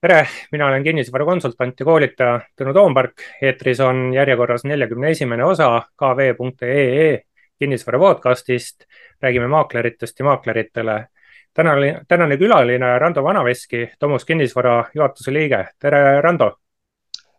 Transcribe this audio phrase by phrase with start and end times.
[0.00, 3.20] tere, mina olen kinnisvarakonsultant ja koolitaja Tõnu Toompark.
[3.42, 7.22] eetris on järjekorras neljakümne esimene osa kv.ee
[7.58, 8.84] kinnisvara podcastist.
[9.22, 11.06] räägime maakleritest ja maakleritele.
[11.54, 15.68] tänane, tänane külaline Rando Vanaveski, Tomus kinnisvara juhatuse liige.
[15.78, 16.56] tere, Rando.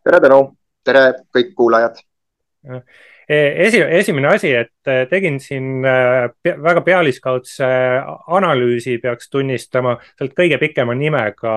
[0.03, 0.55] tere, Tõnu.
[0.83, 1.97] tere kõik kuulajad
[3.31, 5.91] E, esi, esimene asi, et e, tegin siin e,
[6.43, 7.65] väga pealiskaudse
[8.27, 11.53] analüüsi, peaks tunnistama, sealt kõige pikema nimega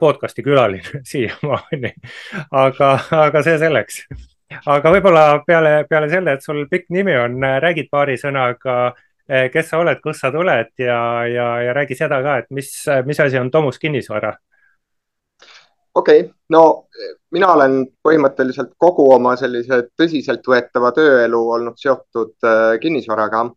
[0.00, 1.94] podcast'i külaline siiamaani.
[2.50, 2.92] aga,
[3.24, 4.04] aga see selleks.
[4.66, 9.80] aga võib-olla peale, peale selle, et sul pikk nimi on, räägid paari sõnaga, kes sa
[9.80, 10.98] oled, kust sa tuled ja,
[11.28, 12.70] ja, ja räägi seda ka, et mis,
[13.06, 14.34] mis asi on Tomus kinnisvara
[15.94, 16.86] okei okay., no
[17.34, 17.76] mina olen
[18.06, 23.50] põhimõtteliselt kogu oma sellise tõsiseltvõetava tööelu olnud seotud äh, kinnisvaraga.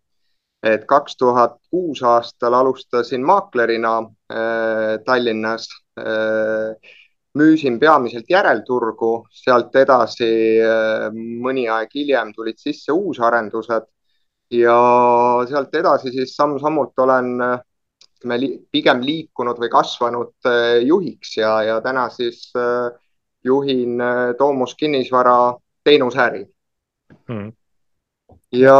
[0.63, 5.83] et kaks tuhat kuus aastal alustasin maaklerina äh, Tallinnas äh,.
[7.37, 10.29] Müüsin peamiselt järelturgu, sealt edasi
[10.63, 13.87] äh, mõni aeg hiljem tulid sisse uusarendused
[14.53, 14.77] ja
[15.49, 17.59] sealt edasi siis samm-sammult olen äh,
[18.17, 22.89] ütleme li, pigem liikunud või kasvanud äh, juhiks ja, ja täna siis äh,
[23.43, 26.45] juhin äh, Toomus kinnisvara teenusäri
[27.27, 27.51] hmm..
[28.51, 28.79] ja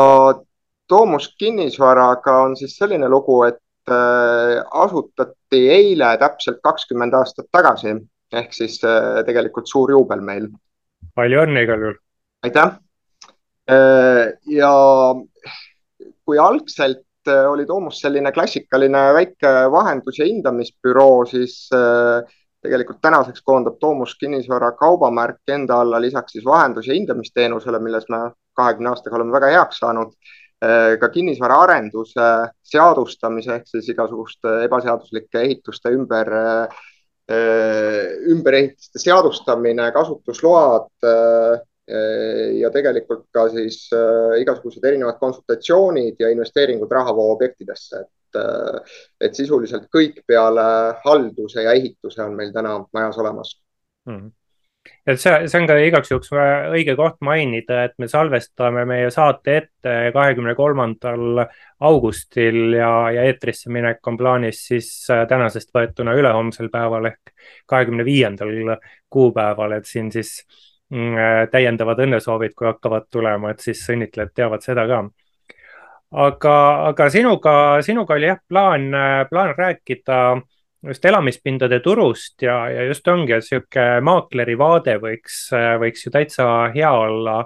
[0.88, 7.94] Toomus kinnisvaraga on siis selline lugu, et asutati eile täpselt kakskümmend aastat tagasi
[8.36, 8.82] ehk siis
[9.26, 10.50] tegelikult suur juubel meil.
[11.16, 11.98] palju õnne igal juhul.
[12.44, 12.76] aitäh.
[14.52, 14.74] ja
[16.28, 22.24] kui algselt Äh, oli Toomus selline klassikaline väike vahendus- ja hindamisbüroo, siis äh,
[22.64, 28.18] tegelikult tänaseks koondab Toomus kinnisvara kaubamärk enda alla lisaks siis vahendus- ja hindamisteenusele, milles me
[28.56, 32.28] kahekümne aastaga oleme väga heaks saanud, äh, ka kinnisvaraarenduse
[32.66, 36.32] seadustamise ehk siis igasuguste ebaseaduslike ehituste ümber,
[38.34, 40.90] ümberehituste seadustamine, kasutusload
[41.88, 48.98] Äh, ja tegelikult ka siis äh, igasugused erinevad konsultatsioonid ja investeeringud rahavoo objektidesse, et, äh,
[49.24, 50.66] et sisuliselt kõik peale
[51.06, 53.56] halduse ja ehituse on meil täna majas olemas.
[54.10, 54.34] Mm
[55.08, 59.58] et see, see on ka igaks juhuks õige koht mainida, et me salvestame meie saate
[59.62, 61.44] ette kahekümne kolmandal
[61.80, 68.54] augustil ja, ja eetrisse minek on plaanis siis tänasest võetuna ülehomsel päeval ehk kahekümne viiendal
[69.10, 74.30] kuupäeval, et siin siis äh, Mm, äh, täiendavad õnnesoovid, kui hakkavad tulema, et siis õnnitlejad
[74.40, 75.02] teavad seda ka.
[76.24, 76.54] aga,
[76.88, 80.20] aga sinuga, sinuga oli jah plaan, äh, plaan rääkida
[80.86, 85.48] just elamispindade turust ja, ja just ongi, et sihuke maakleri vaade võiks,
[85.82, 87.40] võiks ju täitsa hea olla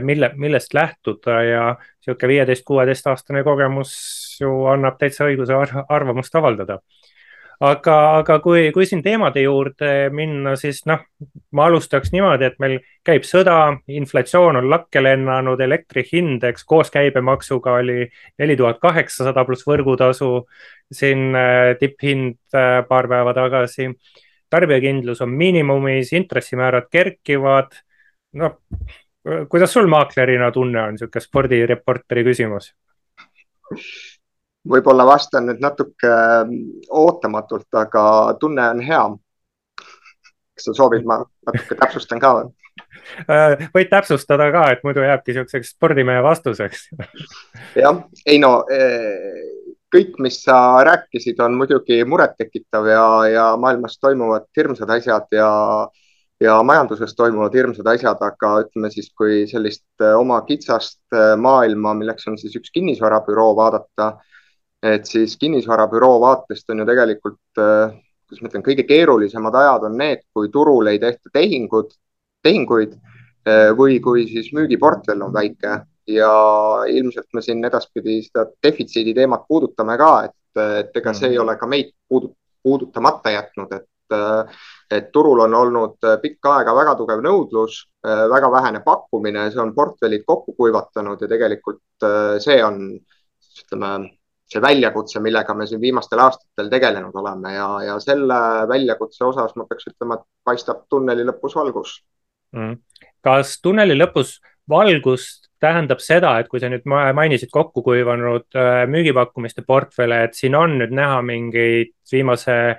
[0.00, 1.62] mille, millest lähtuda ja
[2.00, 3.92] sihuke viieteist, kuueteist aastane kogemus
[4.40, 6.78] ju annab täitsa õiguse arvamust avaldada
[7.60, 11.02] aga, aga kui, kui siin teemade juurde minna, siis noh,
[11.56, 13.56] ma alustaks niimoodi, et meil käib sõda,
[13.88, 18.06] inflatsioon on lakke lennanud, elektri hind, eks koos käibemaksuga oli
[18.38, 20.46] neli tuhat kaheksasada pluss võrgutasu.
[20.92, 23.90] siin äh, tipphind äh, paar päeva tagasi.
[24.50, 27.72] tarbijakindlus on miinimumis, intressimäärad kerkivad.
[28.32, 28.60] noh,
[29.48, 32.74] kuidas sul maaklerina tunne on, niisugune spordireporteri küsimus?
[34.70, 36.54] Võib-olla vastan nüüd natuke ähm,
[36.90, 38.04] ootamatult, aga
[38.40, 39.02] tunne on hea.
[40.56, 42.54] kas sa soovid, ma natuke täpsustan ka või?
[43.30, 46.88] Äh, võid täpsustada ka, et muidu jääbki niisuguseks spordimehe vastuseks.
[47.82, 49.44] jah, ei no äh,
[49.92, 55.52] kõik, mis sa rääkisid, on muidugi murettekitav ja, ja maailmas toimuvad hirmsad asjad ja
[56.40, 61.00] ja majanduses toimuvad hirmsad asjad, aga ütleme siis, kui sellist äh, oma kitsast
[61.40, 64.10] maailma, milleks on siis üks kinnisvarabüroo vaadata
[64.94, 67.94] et siis kinnisvarabüroo vaatest on ju tegelikult, äh,
[68.26, 71.92] kuidas ma ütlen, kõige keerulisemad ajad on need, kui turul ei tehta tehingud,
[72.46, 75.82] tehinguid äh, või kui siis müügiportfell on väike.
[76.06, 76.30] Ja
[76.86, 81.56] ilmselt me siin edaspidi seda defitsiidi teemat puudutame ka, et, et ega see ei ole
[81.58, 84.60] ka meid puudutamata jätnud, et, äh,
[84.98, 90.22] et turul on olnud pikka aega väga tugev nõudlus, väga vähene pakkumine, see on portfellid
[90.28, 92.06] kokku kuivatanud ja tegelikult
[92.44, 92.78] see on,
[93.64, 93.90] ütleme
[94.46, 98.40] see väljakutse, millega me siin viimastel aastatel tegelenud oleme ja, ja selle
[98.70, 101.96] väljakutse osas ma peaks ütlema, et paistab tunneli lõpus valgus
[102.54, 102.76] mm..
[103.26, 104.36] kas tunneli lõpus
[104.70, 105.26] valgus
[105.62, 110.76] tähendab seda, et kui sa nüüd mainisid kokku kuivanud äh, müügipakkumiste portfelle, et siin on
[110.80, 112.76] nüüd näha mingeid viimase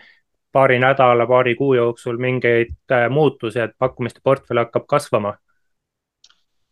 [0.53, 5.35] paari nädala, paari kuu jooksul mingeid äh, muutusi, et pakkumiste portfell hakkab kasvama?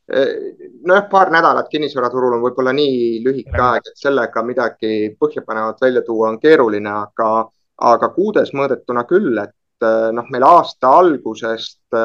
[0.08, 6.30] Nojah, paar nädalat kinnisvaraturul on võib-olla nii lühike aeg, et sellega midagi põhjapanevat välja tuua
[6.30, 7.30] on keeruline, aga,
[7.90, 11.98] aga kuudes mõõdetuna küll, et noh, meil aasta algusest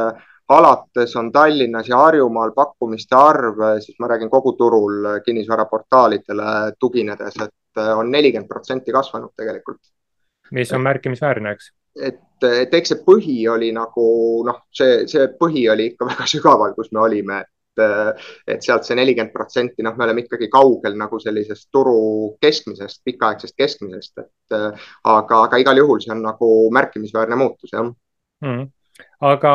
[0.51, 7.83] alates on Tallinnas ja Harjumaal pakkumiste arv, siis ma räägin kogu turul kinnisvaraportaalidele tuginedes, et
[7.95, 9.81] on nelikümmend protsenti kasvanud tegelikult.
[10.51, 11.71] mis on märkimisväärne, eks?
[11.97, 14.05] et, et eks see põhi oli nagu
[14.47, 18.97] noh, see, see põhi oli ikka väga sügaval, kus me olime, et, et sealt see
[18.99, 24.57] nelikümmend protsenti, noh, me oleme ikkagi kaugel nagu sellisest turu keskmisest, pikaaegsest keskmisest, et
[25.05, 27.87] aga, aga igal juhul see on nagu märkimisväärne muutus, jah.
[28.45, 28.67] Mm..
[29.21, 29.55] aga,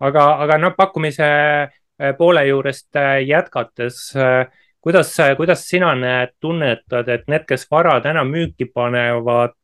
[0.00, 4.46] aga, aga noh, pakkumise eh, poole juurest eh, jätkates eh,
[4.82, 9.54] kuidas, kuidas sina näed, tunnetad, et need, kes vara täna müüki panevad,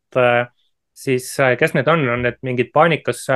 [0.98, 1.26] siis
[1.58, 3.26] kes need on, on need mingid paanikas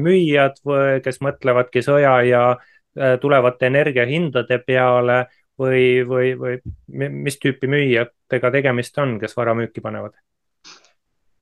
[0.00, 0.60] müüjad
[1.04, 2.73] kes mõtlevadki sõja ja Äh,
[3.20, 5.16] tulevate energiahindade peale
[5.58, 10.14] või, või, või mis tüüpi müüjatega tegemist on, kes vara müüki panevad?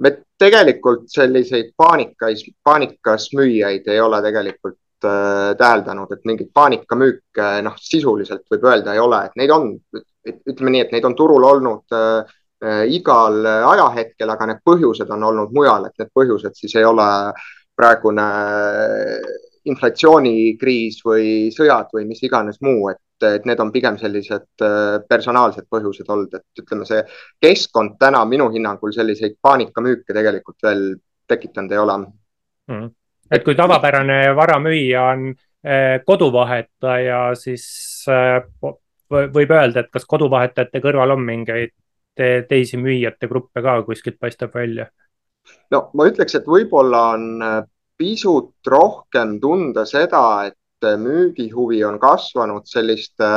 [0.02, 7.76] me tegelikult selliseid paanikas, paanikas müüjaid ei ole tegelikult äh, täheldanud, et mingeid paanikamüüke noh,
[7.78, 9.68] sisuliselt võib öelda ei ole, et neid on,
[10.26, 12.34] ütleme nii, et neid on turul olnud äh,
[12.64, 17.06] äh, igal ajahetkel, aga need põhjused on olnud mujal, et need põhjused siis ei ole
[17.78, 18.26] praegune
[19.70, 25.68] inflatsioonikriis või sõjad või mis iganes muu, et, et need on pigem sellised äh, personaalsed
[25.70, 27.02] põhjused olnud, et ütleme, see
[27.42, 30.88] keskkond täna minu hinnangul selliseid paanikamüüke tegelikult veel
[31.30, 32.88] tekitanud ei ole mm..
[33.30, 37.66] et kui tavapärane varamüüja on eh, koduvahetaja, siis
[38.10, 38.40] eh,
[39.12, 41.76] võib öelda, et kas koduvahetajate kõrval on mingeid
[42.16, 44.88] te teisi müüjate gruppe ka kuskilt paistab välja?
[45.70, 47.30] no ma ütleks, et võib-olla on
[48.02, 53.28] pisut rohkem tunda seda, et müügihuvi on kasvanud selliste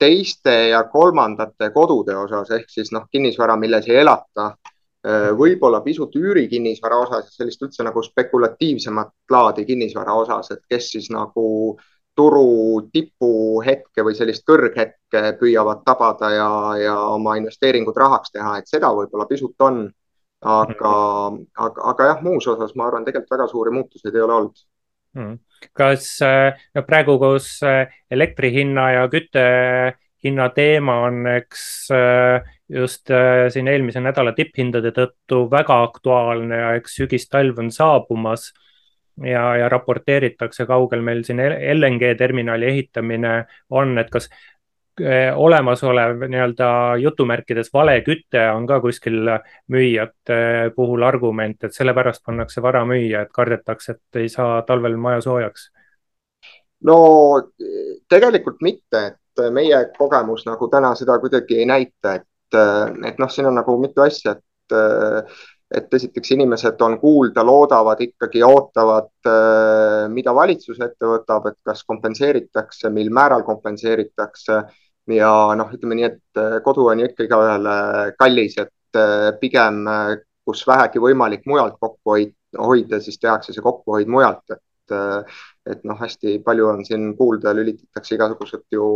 [0.00, 4.54] teiste ja kolmandate kodude osas ehk siis noh, kinnisvara, milles ei elata.
[5.36, 11.46] võib-olla pisut üürikinnisvara osas sellist üldse nagu spekulatiivsemat laadi kinnisvara osas, et kes siis nagu
[12.16, 16.50] turu tipuhetke või sellist kõrghetke püüavad tabada ja,
[16.82, 19.86] ja oma investeeringud rahaks teha, et seda võib-olla pisut on
[20.40, 20.92] aga
[21.30, 24.62] mm., aga, aga jah, muus osas ma arvan, tegelikult väga suuri muutuseid ei ole olnud
[25.18, 25.34] mm..
[25.76, 26.12] kas
[26.74, 29.44] no praegu, kus äh, elektri hinna ja kütte
[30.24, 31.62] hinna teema on, eks
[31.96, 38.50] äh, just äh, siin eelmise nädala tipphindade tõttu väga aktuaalne ja eks sügistalv on saabumas
[39.24, 43.34] ja, ja raporteeritakse, kaugel meil siin LNG terminali ehitamine
[43.76, 44.28] on, et kas
[45.36, 46.70] olemasolev nii-öelda
[47.02, 49.28] jutumärkides vale küte on ka kuskil
[49.72, 55.20] müüjate puhul argument, et sellepärast pannakse vara müüa, et kardetakse, et ei saa talvel maja
[55.26, 55.70] soojaks?
[56.84, 56.96] no
[58.08, 62.60] tegelikult mitte, et meie kogemus nagu täna seda kuidagi ei näita, et,
[63.06, 65.34] et noh, siin on nagu mitu asja, et
[65.70, 69.12] et esiteks inimesed on kuulda, loodavad ikkagi, ootavad,
[70.10, 74.60] mida valitsus ette võtab, et kas kompenseeritakse, mil määral kompenseeritakse
[75.14, 77.76] ja noh, ütleme nii, et äh, kodu on ju ikka igaühele
[78.20, 80.16] kallis, et äh, pigem äh,
[80.46, 82.16] kus vähegi võimalik mujalt kokku
[82.58, 84.66] hoida, siis tehakse see kokkuhoid mujalt, et
[85.70, 88.86] et noh, hästi palju on siin kuulda, lülitatakse igasugused ju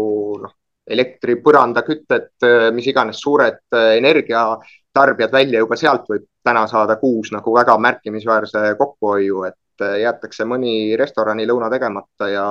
[0.43, 2.31] noh, elektri, põrandakütted,
[2.77, 9.44] mis iganes suured energiatarbijad välja, juba sealt võib täna saada kuus nagu väga märkimisväärse kokkuhoiu,
[9.49, 12.47] et äh, jäetakse mõni restorani lõuna tegemata ja,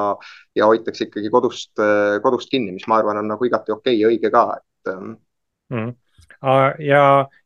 [0.58, 4.10] ja hoitakse ikkagi kodust, äh, kodust kinni, mis ma arvan, on nagu igati okei ja
[4.10, 5.94] õige ka, et mm..
[6.44, 7.02] Ja,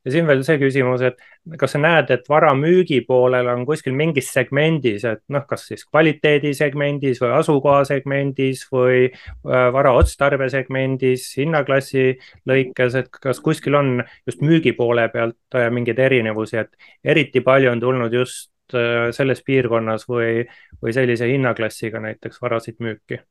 [0.06, 1.22] ja siin veel see küsimus, et
[1.60, 5.86] kas sa näed, et vara müügi poolel on kuskil mingis segmendis, et noh, kas siis
[5.86, 12.10] kvaliteedi segmendis või asukoha segmendis või äh, vara otstarbe segmendis, hinnaklassi
[12.50, 17.84] lõikes, et kas kuskil on just müügi poole pealt mingeid erinevusi, et eriti palju on
[17.84, 20.42] tulnud just Äh, selles piirkonnas või,
[20.84, 23.22] või sellise hinnaklassiga näiteks varasid müüki?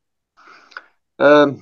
[1.21, 1.59] Ähm,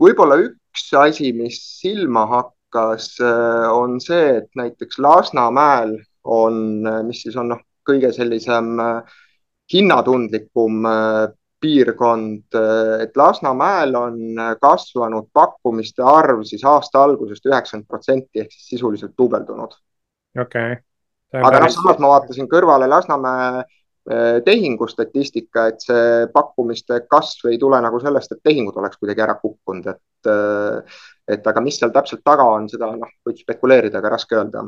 [0.00, 7.22] võib-olla üks asi, mis silma hakkas, äh, on see, et näiteks Lasnamäel on, äh, mis
[7.22, 8.76] siis on noh, kõige sellisem
[9.72, 10.84] hinnatundlikum
[11.62, 12.54] piirkond,
[13.02, 19.74] et Lasnamäel on kasvanud pakkumiste arv siis aasta algusest üheksakümmend protsenti ehk siis sisuliselt duubeldunud.
[20.38, 20.80] okei okay
[21.40, 23.62] aga noh, samas ma vaatasin kõrvale Lasnamäe
[24.44, 29.86] tehingustatistika, et see pakkumiste kasv ei tule nagu sellest, et tehingud oleks kuidagi ära kukkunud,
[29.86, 30.96] et, eh,
[31.36, 34.64] et aga mis seal täpselt taga on, seda noh, võib spekuleerida, aga raske öelda.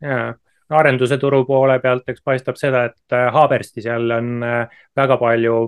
[0.00, 0.32] ja,
[0.70, 4.46] arenduse turu poole pealt, eks paistab seda, et eh, Haaberstis jälle on
[4.96, 5.60] väga palju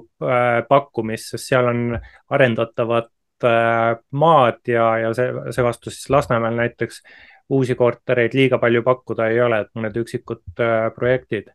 [0.69, 2.01] pakkumist, sest seal on
[2.31, 3.13] arendatavat
[4.17, 7.03] maad ja, ja see, seevastu siis Lasnamäel näiteks
[7.53, 10.65] uusi kortereid liiga palju pakkuda ei ole, et mõned üksikud
[10.97, 11.53] projektid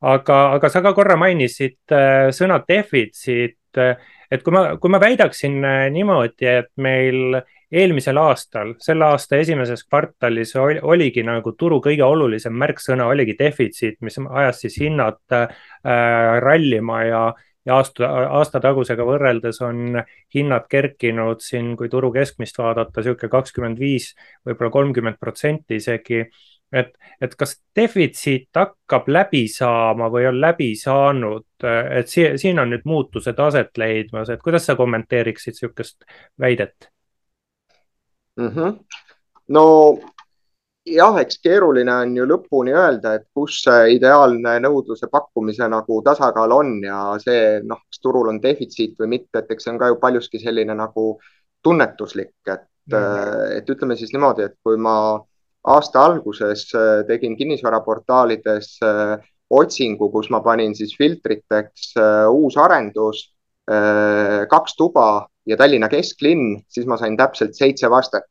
[0.00, 1.96] aga, aga sa ka korra mainisid
[2.36, 5.60] sõna defitsiit, et kui ma, kui ma väidaksin
[5.94, 7.40] niimoodi, et meil
[7.72, 13.98] eelmisel aastal, selle aasta esimeses kvartalis oli, oligi nagu turu kõige olulisem märksõna oligi defitsiit,
[14.06, 15.48] mis ajas siis hinnad äh,
[16.42, 17.22] rallima ja,
[17.66, 19.98] ja aasta, aasta tagusega võrreldes on
[20.34, 24.12] hinnad kerkinud siin, kui turu keskmist vaadata, niisugune kakskümmend viis,
[24.46, 26.26] võib-olla kolmkümmend protsenti isegi.
[26.72, 32.70] Et, et kas defitsiit hakkab läbi saama või on läbi saanud, et siin, siin on
[32.74, 36.04] nüüd muutused aset leidmas, et kuidas sa kommenteeriksid niisugust
[36.40, 36.90] väidet?
[38.36, 38.48] mm.
[38.48, 38.78] -hmm.
[39.48, 39.64] no
[40.86, 46.52] jah, eks keeruline on ju lõpuni öelda, et kus see ideaalne nõudluse pakkumise nagu tasakaal
[46.52, 49.90] on ja see noh, kas turul on defitsiit või mitte, et eks see on ka
[49.92, 51.08] ju paljuski selline nagu
[51.62, 53.56] tunnetuslik, et mm, -hmm.
[53.58, 54.96] et ütleme siis niimoodi, et kui ma
[55.66, 59.16] aasta alguses äh, tegin kinnisvaraportaalides äh,
[59.50, 61.92] otsingu, kus ma panin siis filtriteks
[62.34, 63.20] uus arendus,
[64.50, 65.04] kaks tuba
[65.46, 68.28] ja Tallinna kesklinn, siis ma sain täpselt seitse vastet,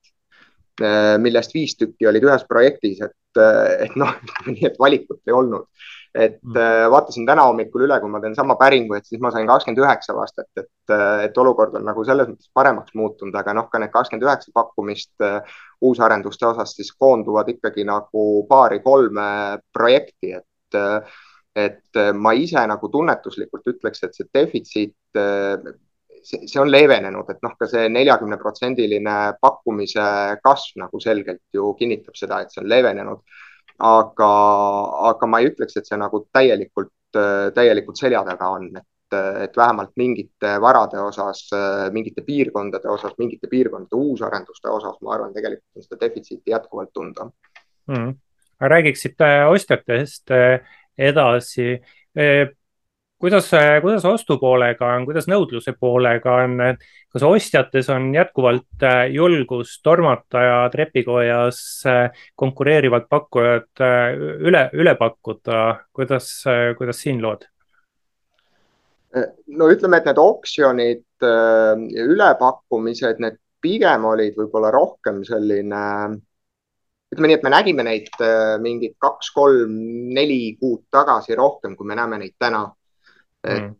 [0.82, 4.12] äh, millest viis tükki olid ühes projektis, et, äh, et noh,
[4.51, 5.70] nii et valikut ei olnud.
[6.15, 6.57] Et mm.
[6.57, 9.84] äh, vaatasin täna hommikul üle, kui ma teen sama päringu, et siis ma sain kakskümmend
[9.84, 10.95] üheksa vastet, et,
[11.27, 15.27] et olukord on nagu selles mõttes paremaks muutunud, aga noh, ka need kakskümmend üheksa pakkumist
[15.86, 19.29] uusarenduste osas siis koonduvad ikkagi nagu paari-kolme
[19.75, 20.81] projekti, et
[21.55, 24.95] et ma ise nagu tunnetuslikult ütleks, et see defitsiit
[26.25, 30.05] see, see on leevenenud, et noh, ka see neljakümne protsendiline pakkumise
[30.45, 33.22] kasv nagu selgelt ju kinnitab seda, et see on leevenenud.
[33.79, 34.32] Aga,
[35.12, 36.91] aga ma ei ütleks, et see nagu täielikult,
[37.55, 41.46] täielikult selja taga on, et, et vähemalt mingite varade osas,
[41.96, 47.29] mingite piirkondade osas, mingite piirkondade uusarenduste osas, ma arvan, tegelikult on seda defitsiiti jätkuvalt tunda.
[47.91, 48.15] Mm..
[48.60, 50.32] räägiksid ostjatest
[50.98, 51.67] edasi
[53.19, 53.50] kuidas,
[53.81, 56.60] kuidas ostupoolega on, kuidas nõudluse poolega on,
[57.13, 64.17] kas ostjates on jätkuvalt äh, julgus tormata ja trepikojas äh, konkureerivad pakkujad äh,
[64.50, 65.62] üle, üle pakkuda,
[65.95, 66.31] kuidas,
[66.77, 67.48] kuidas siin lood?
[69.15, 75.84] no ütleme, et need oksjonid, ülepakkumised, need pigem olid võib-olla rohkem selline
[77.15, 78.10] ütleme nii, et me nägime neid
[78.60, 79.77] mingid kaks, kolm,
[80.12, 82.65] neli kuud tagasi rohkem, kui me näeme neid täna
[83.46, 83.75] et mm.,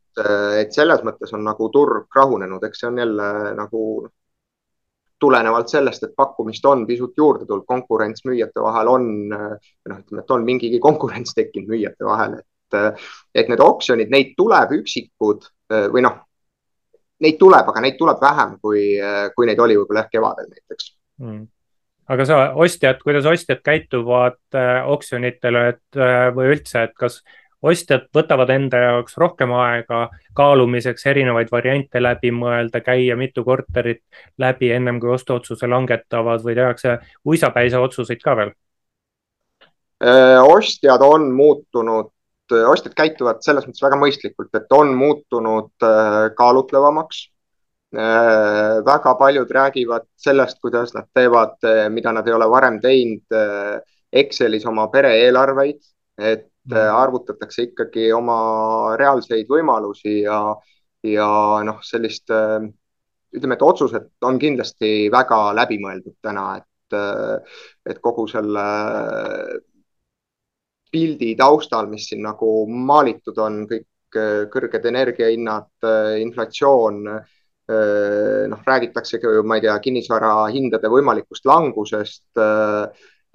[0.62, 3.26] et selles mõttes on nagu turg rahunenud, eks see on jälle
[3.58, 3.82] nagu
[5.20, 10.32] tulenevalt sellest, et pakkumist on pisut juurde tulnud, konkurents müüjate vahel on, noh, ütleme, et
[10.32, 13.04] on mingigi konkurents tekkinud müüjate vahel, et,
[13.36, 15.50] et need oksjonid, neid tuleb üksikud
[15.92, 16.22] või noh,
[17.26, 18.86] neid tuleb, aga neid tuleb vähem, kui,
[19.36, 21.44] kui neid oli võib-olla jah kevadel näiteks mm
[22.12, 27.22] aga sa ostjad, kuidas ostjad käituvad äh, oksjonitel, et äh, või üldse, et kas
[27.62, 34.04] ostjad võtavad enda jaoks rohkem aega kaalumiseks, erinevaid variante läbi mõelda, käia mitu korterit
[34.38, 38.54] läbi ennem kui ostuotsuse langetavad või tehakse uisapäisa otsuseid ka veel?
[40.04, 42.12] Äh, ostjad on muutunud,
[42.68, 47.22] ostjad käituvad selles mõttes väga mõistlikult, et on muutunud äh, kaalutlevamaks
[47.96, 51.56] äh, väga paljud räägivad sellest, kuidas nad teevad,
[51.96, 53.40] mida nad ei ole varem teinud
[54.16, 55.80] Excelis oma pere eelarveid,
[56.20, 56.96] et Mm.
[56.98, 60.40] arvutatakse ikkagi oma reaalseid võimalusi ja,
[61.06, 61.28] ja
[61.68, 66.98] noh, sellist ütleme, et otsused on kindlasti väga läbimõeldud täna, et,
[67.86, 68.66] et kogu selle
[70.90, 73.88] pildi taustal, mis siin nagu maalitud on, kõik
[74.50, 75.70] kõrged energiahinnad,
[76.24, 77.02] inflatsioon,
[78.50, 82.30] noh, räägitaksegi ju, ma ei tea, kinnisvara hindade võimalikust langusest.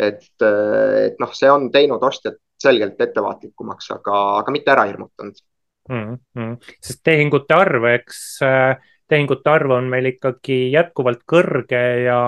[0.00, 5.40] et, et noh, see on teinud ostjad selgelt ettevaatlikumaks, aga, aga mitte ära hirmutanud
[5.88, 6.18] mm.
[6.36, 6.56] -hmm.
[6.80, 8.76] sest tehingute arv, eks äh,
[9.08, 12.20] tehingute arv on meil ikkagi jätkuvalt kõrge ja,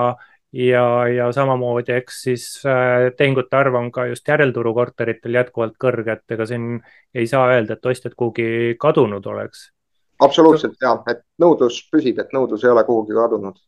[0.53, 6.17] ja, ja samamoodi, eks siis äh, tehingute arv on ka just järelturu korteritel jätkuvalt kõrge,
[6.17, 6.81] et ega siin
[7.15, 9.69] ei saa öelda, et ostjad kuhugi kadunud oleks.
[10.19, 13.59] absoluutselt ja, et nõudlus püsib, et nõudlus ei ole kuhugi kadunud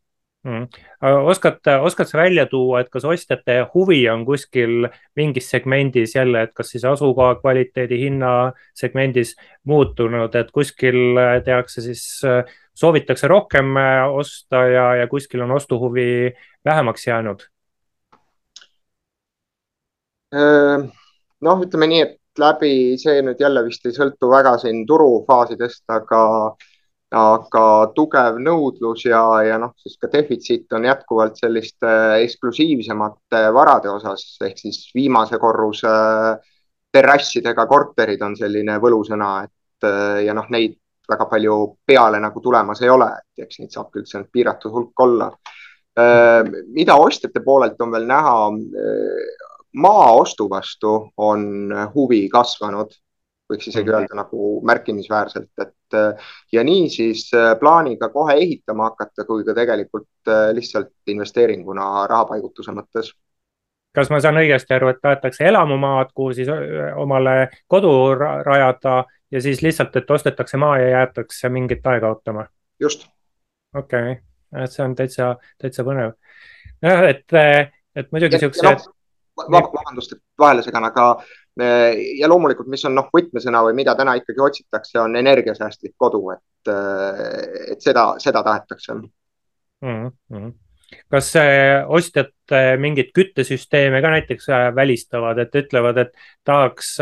[0.45, 0.67] mm..
[1.01, 6.53] oskad, oskad sa välja tuua, et kas ostjate huvi on kuskil mingis segmendis jälle, et
[6.53, 12.05] kas siis asukoha kvaliteedi hinna segmendis muutunud, et kuskil tehakse siis,
[12.75, 13.75] soovitakse rohkem
[14.13, 16.33] osta ja, ja kuskil on ostuhuvi
[16.65, 17.49] vähemaks jäänud?
[21.45, 26.19] noh, ütleme nii, et läbi see nüüd jälle vist ei sõltu väga siin turufaasidest, aga
[27.15, 31.91] aga tugev nõudlus ja, ja noh, siis ka defitsiit on jätkuvalt selliste
[32.25, 35.93] eksklusiivsemate varade osas ehk siis viimase korruse
[36.95, 39.87] terrassidega korterid on selline võlusõna, et
[40.25, 40.75] ja noh, neid
[41.09, 41.55] väga palju
[41.85, 45.29] peale nagu tulemas ei ole, et eks neid saab küll seal piiratud hulk olla.
[46.75, 48.35] mida ostjate poolelt on veel näha?
[49.75, 52.91] maa ostu vastu on huvi kasvanud
[53.51, 53.95] võiks isegi mhm.
[53.95, 55.75] öelda nagu märkimisväärselt, et
[56.51, 62.73] ja nii siis äh, plaaniga kohe ehitama hakata, kui ka tegelikult äh, lihtsalt investeeringuna rahapaigutuse
[62.75, 63.11] mõttes.
[63.95, 69.41] kas ma saan õigesti aru, et tahetakse elamumaad, kuhu siis äh, omale kodu rajada ja
[69.41, 72.47] siis lihtsalt, et ostetakse maa ja jäetakse mingit aega ootama?
[72.79, 73.07] just.
[73.75, 76.17] okei okay., see on täitsa, täitsa põnev.
[76.81, 77.39] jah, et,
[77.95, 78.89] et muidugi siuksed
[79.37, 81.07] vabandust, et vahele segan, aga
[81.59, 86.21] eh, ja loomulikult, mis on noh, võtmesõna või mida täna ikkagi otsitakse, on energiasäästlik kodu,
[86.35, 90.07] et, eh, et seda, seda tahetakse mm.
[90.31, 90.53] -hmm.
[91.11, 91.33] kas
[91.87, 92.33] ostjad
[92.79, 96.11] mingit küttesüsteeme ka näiteks välistavad, et ütlevad, et
[96.43, 96.97] tahaks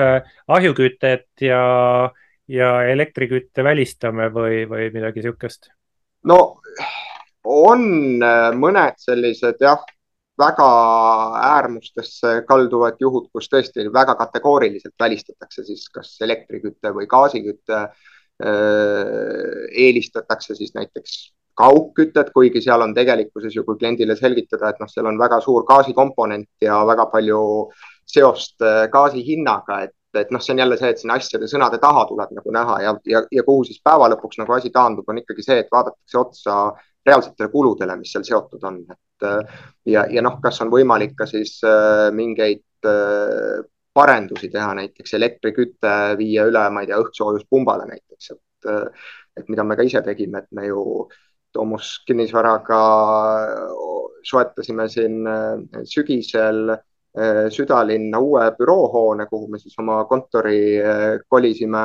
[0.47, 1.63] ahjukütet ja,
[2.47, 5.69] ja elektrikütte välistame või, või midagi sihukest?
[6.23, 6.39] no
[7.43, 8.19] on
[8.55, 9.83] mõned sellised jah,
[10.39, 10.67] väga
[11.37, 17.87] äärmustesse kalduvad juhud, kus tõesti väga kategooriliselt välistatakse siis kas elektriküte või gaasiküte.
[19.77, 25.05] eelistatakse siis näiteks kaugkütet, kuigi seal on tegelikkuses ju, kui kliendile selgitada, et noh, seal
[25.05, 27.41] on väga suur gaasikomponent ja väga palju
[28.09, 32.07] seost gaasi hinnaga, et, et noh, see on jälle see, et siin asjade sõnade taha
[32.09, 35.45] tuleb nagu näha ja, ja, ja kuhu siis päeva lõpuks nagu asi taandub, on ikkagi
[35.45, 36.57] see, et vaadatakse otsa
[37.05, 39.03] reaalsetele kuludele, mis seal seotud on, et
[39.85, 45.93] ja, ja noh, kas on võimalik ka siis äh, mingeid äh, parendusi teha, näiteks elektriküte
[46.19, 50.43] viia üle, ma ei tea, õhkssoojuspumbale näiteks, et, äh, et mida me ka ise tegime,
[50.43, 51.07] et me ju
[51.53, 52.77] Toomus kinnisvaraga
[54.25, 55.19] soetasime siin
[55.85, 56.71] sügisel
[57.53, 60.79] südalinna uue büroohoone, kuhu me siis oma kontori
[61.29, 61.83] kolisime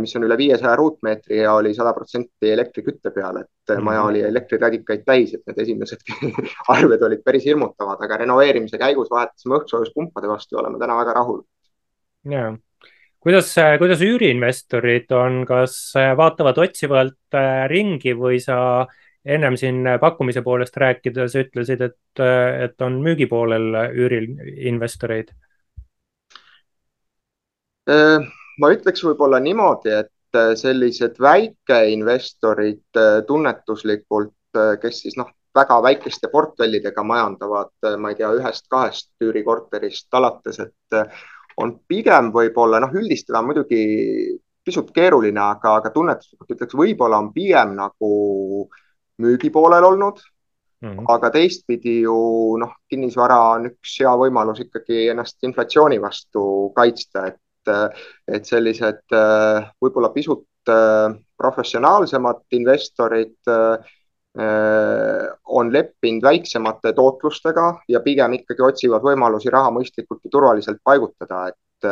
[0.00, 3.84] mis on üle viiesaja ruutmeetri ja oli sada protsenti elektrikütte peal, et mhm.
[3.84, 6.04] maja oli elektriradikaid täis, et need esimesed
[6.74, 11.42] arved olid päris hirmutavad, aga renoveerimise käigus vahetasime õhkssoojuspumpade vastu ja oleme täna väga rahul.
[12.32, 12.46] ja,
[13.20, 13.52] kuidas,
[13.82, 15.76] kuidas üüriinvestorid on, kas
[16.16, 18.86] vaatavad otsivalt äh, ringi või sa
[19.28, 22.22] ennem siin pakkumise poolest rääkides ütlesid, et,
[22.64, 24.32] et on müügipoolel üüril
[24.70, 25.34] investoreid?
[27.88, 28.24] Äh,
[28.58, 35.80] ma ütleks võib-olla niimoodi, et äh, sellised väikeinvestorid äh, tunnetuslikult, äh, kes siis noh, väga
[35.82, 40.98] väikeste portfellidega majandavad, ma ei tea, ühest-kahest üürikorterist alates, et
[41.58, 43.80] on pigem võib-olla noh, üldistada muidugi
[44.62, 48.10] pisut keeruline, aga, aga tunnetuslikult ütleks, võib-olla on pigem nagu
[49.18, 50.22] müügi poolel olnud
[50.80, 51.04] Mm -hmm.
[51.08, 56.42] aga teistpidi ju noh, kinnisvara on üks hea võimalus ikkagi ennast inflatsiooni vastu
[56.76, 63.94] kaitsta, et et sellised äh, võib-olla pisut äh, professionaalsemad investorid äh,
[65.48, 71.88] on leppinud väiksemate tootlustega ja pigem ikkagi otsivad võimalusi raha mõistlikult ja turvaliselt paigutada, et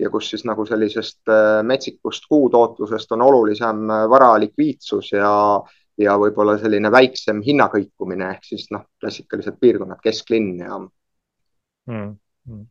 [0.00, 1.28] ja kus siis nagu sellisest
[1.64, 5.32] metsikust kuutootlusest on olulisem vara likviidsus ja,
[6.00, 12.08] ja võib-olla selline väiksem hinnakõikumine ehk siis noh, klassikalised piirkonnad, kesklinn ja mm.
[12.48, 12.66] -hmm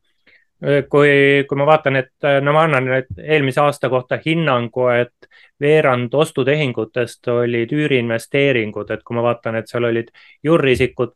[0.89, 5.29] kui, kui ma vaatan, et no ma annan nüüd eelmise aasta kohta hinnangu, et
[5.61, 10.09] veerand ostutehingutest olid üüriinvesteeringud, et kui ma vaatan, et seal olid
[10.43, 11.15] juurisikud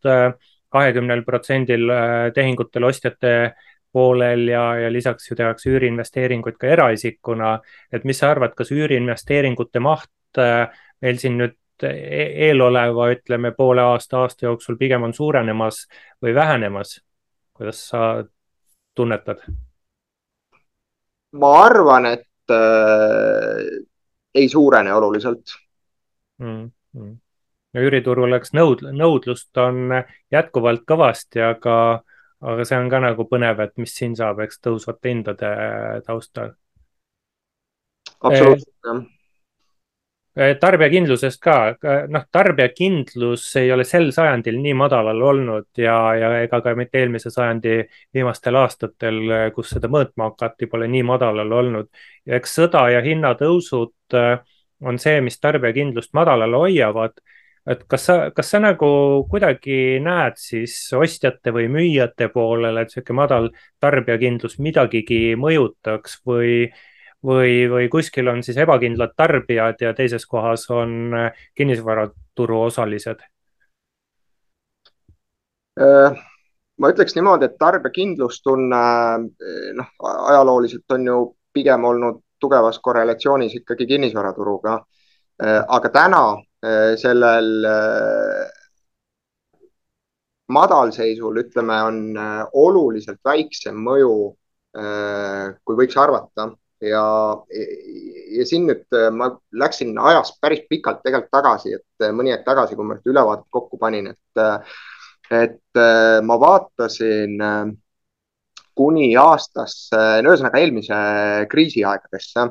[0.71, 1.89] kahekümnel protsendil
[2.35, 3.33] tehingutel ostjate
[3.91, 7.59] poolel ja, ja lisaks ju tehakse üüriinvesteeringuid ka eraisikuna.
[7.91, 10.41] et mis sa arvad, kas üüriinvesteeringute maht
[11.01, 15.87] meil siin nüüd e-, eeloleva, ütleme poole aasta, aasta jooksul pigem on suurenemas
[16.23, 17.01] või vähenemas?
[17.57, 18.23] kuidas sa
[18.95, 19.43] tunnetad?
[21.31, 23.65] ma arvan, et äh,
[24.35, 25.55] ei suurene oluliselt
[26.37, 26.71] mm.
[26.97, 27.15] -hmm.
[27.77, 29.95] üüriturul, eks nõud-, nõudlust on
[30.31, 31.77] jätkuvalt kõvasti, aga,
[32.41, 35.55] aga see on ka nagu põnev, et mis siin saab, eks tõusvate hindade
[36.05, 36.53] taustal.
[38.19, 39.20] absoluutselt, jah Äh,
[40.35, 41.55] tarbijakindlusest ka,
[42.07, 47.29] noh, tarbijakindlus ei ole sel sajandil nii madalal olnud ja, ja ega ka mitte eelmise
[47.33, 47.81] sajandi
[48.15, 49.19] viimastel aastatel,
[49.55, 51.91] kus seda mõõtma hakati, pole nii madalal olnud.
[52.25, 54.39] eks sõda ja hinnatõusud äh,
[54.81, 57.19] on see, mis tarbijakindlust madalal hoiavad.
[57.69, 58.87] et kas sa, kas sa nagu
[59.29, 66.71] kuidagi näed siis ostjate või müüjate poolel, et sihuke madal tarbijakindlus midagigi mõjutaks või
[67.25, 71.13] või, või kuskil on siis ebakindlad tarbijad ja teises kohas on
[71.57, 73.21] kinnisvaraturu osalised?
[76.81, 78.81] ma ütleks niimoodi, et tarbijakindlustunne,
[79.77, 81.19] noh, ajalooliselt on ju
[81.53, 84.73] pigem olnud tugevas korrelatsioonis ikkagi kinnisvaraturuga.
[85.67, 86.23] aga täna
[87.01, 87.47] sellel
[90.51, 92.19] madalseisul, ütleme, on
[92.53, 94.35] oluliselt väiksem mõju,
[95.63, 97.03] kui võiks arvata ja,
[98.37, 99.29] ja siin nüüd ma
[99.63, 104.11] läksin ajas päris pikalt tegelikult tagasi, et mõni aeg tagasi, kui ma ülevaadet kokku panin,
[104.13, 104.43] et
[105.31, 107.69] et äh, ma vaatasin äh,
[108.75, 110.97] kuni aastasse, ühesõnaga eelmise
[111.51, 112.49] kriisi aegadesse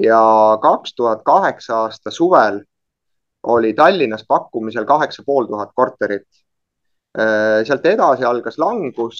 [0.00, 0.20] ja
[0.62, 2.60] kaks tuhat kaheksa aasta suvel
[3.52, 6.28] oli Tallinnas pakkumisel kaheksa pool tuhat korterit.
[7.12, 9.18] Äh, sealt edasi algas langus,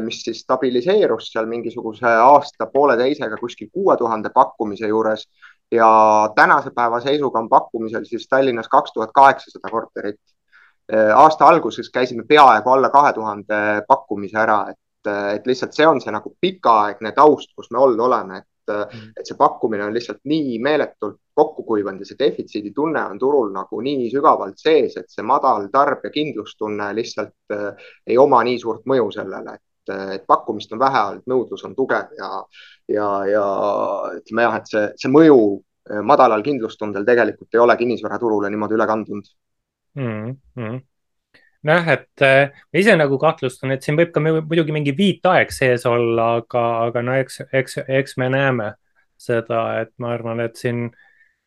[0.00, 5.26] mis siis stabiliseerus seal mingisuguse aasta pooleteisega kuskil kuue tuhande pakkumise juures
[5.72, 5.88] ja
[6.36, 10.20] tänase päeva seisuga on pakkumisel siis Tallinnas kaks tuhat kaheksasada korterit
[10.92, 16.00] Äh, aasta alguses käisime peaaegu alla kahe tuhande pakkumise ära, et, et lihtsalt see on
[16.00, 20.20] see nagu pikaaegne taust, kus me olnud oleme, et mm., et see pakkumine on lihtsalt
[20.28, 25.10] nii meeletult kokku kuivanud ja see defitsiidi tunne on turul nagu nii sügavalt sees, et
[25.10, 30.82] see madal tarbijakindlustunne lihtsalt äh, ei oma nii suurt mõju sellele, et, et pakkumist on
[30.82, 32.30] vähe olnud, nõudlus on tugev ja,
[32.88, 33.44] ja, ja
[34.20, 38.86] ütleme jah, et see, see mõju äh, madalal kindlustundel tegelikult ei ole kinnisvaraturule niimoodi üle
[38.90, 39.30] kandunud
[39.98, 40.36] mm.
[40.54, 40.78] -hmm.
[41.62, 46.36] nojah, et äh, ise nagu kahtlustan, et siin võib ka muidugi mingi viitaeg sees olla,
[46.44, 48.74] aga, aga no eks, eks, eks me näeme
[49.18, 50.88] seda, et ma arvan, et siin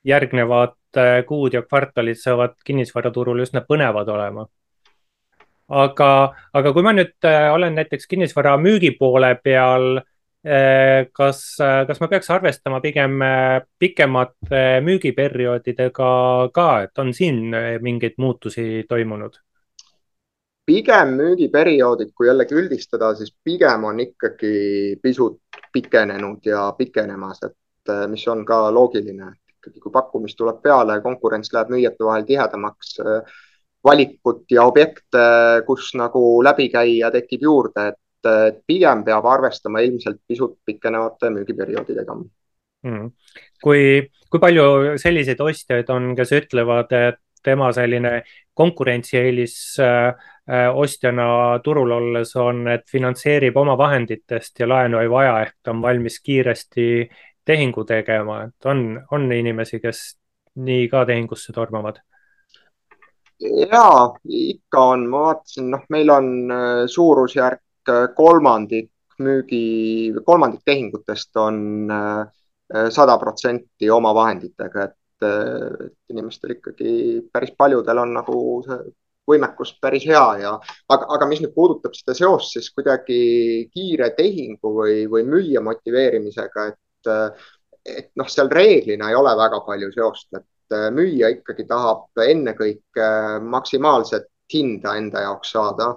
[0.07, 4.47] järgnevad äh, kuud ja kvartalid saavad kinnisvaraturul üsna põnevad olema
[5.67, 6.11] aga,
[6.53, 9.99] aga kui ma nüüd äh, olen näiteks kinnisvara müügi poole peal
[10.47, 13.17] Eh, kas, kas ma peaks arvestama pigem
[13.81, 16.11] pikemate müügiperioodidega
[16.55, 17.51] ka, et on siin
[17.83, 19.41] mingeid muutusi toimunud?
[20.67, 28.25] pigem müügiperioodid, kui jällegi üldistada, siis pigem on ikkagi pisut pikenenud ja pikenemas, et mis
[28.27, 32.97] on ka loogiline, et ikkagi kui pakkumist tuleb peale, konkurents läheb müüjate vahel tihedamaks,
[33.85, 35.23] valikut ja objekte,
[35.67, 42.17] kus nagu läbi käia tekib juurde, et et pigem peab arvestama ilmselt pisut pikenevate müügiperioodidega.
[42.87, 43.09] Mm..
[43.63, 43.81] kui,
[44.29, 48.21] kui palju selliseid ostjaid on, kes ütlevad, et tema selline
[48.57, 50.07] konkurentsieelis äh,
[50.49, 55.73] äh, ostjana turul olles on, et finantseerib oma vahenditest ja laenu ei vaja, ehk ta
[55.73, 56.87] on valmis kiiresti
[57.47, 60.03] tehingu tegema, et on, on inimesi, kes
[60.67, 62.01] nii ka tehingusse tormavad?
[63.39, 63.87] ja
[64.25, 68.91] ikka on, ma vaatasin, noh, meil on äh, suurusjärk Äh, kolmandik
[69.23, 76.91] müügi, kolmandik tehingutest on äh, sada protsenti oma vahenditega, et, äh, et inimestel ikkagi
[77.31, 78.79] päris paljudel on nagu see
[79.27, 80.51] võimekus päris hea ja,
[80.93, 83.21] aga, aga mis nüüd puudutab seda seost siis kuidagi
[83.71, 89.91] kiire tehingu või, või müüja motiveerimisega, et, et noh, seal reeglina ei ole väga palju
[89.93, 93.07] seost, et müüja ikkagi tahab ennekõike
[93.43, 95.93] maksimaalset hinda enda jaoks saada.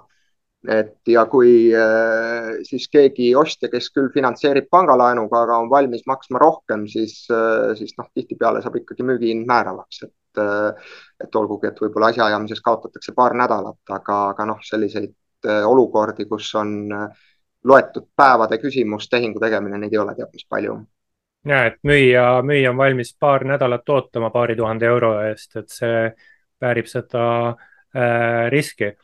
[0.69, 6.41] Et ja kui äh, siis keegi ostja, kes küll finantseerib pangalaenuga, aga on valmis maksma
[6.43, 10.93] rohkem, siis, äh, siis noh, tihtipeale saab ikkagi müügihind määravaks, et, äh,
[11.25, 15.17] et olgugi, et võib-olla asjaajamises kaotatakse paar nädalat, aga, aga noh, selliseid
[15.65, 16.75] olukordi, kus on
[17.65, 20.79] loetud päevade küsimus tehingu tegemine, neid ei ole teab mis palju.
[21.47, 26.11] ja, et müüja, müüja on valmis paar nädalat ootama paari tuhande euro eest, et see
[26.61, 28.95] väärib seda äh, riski.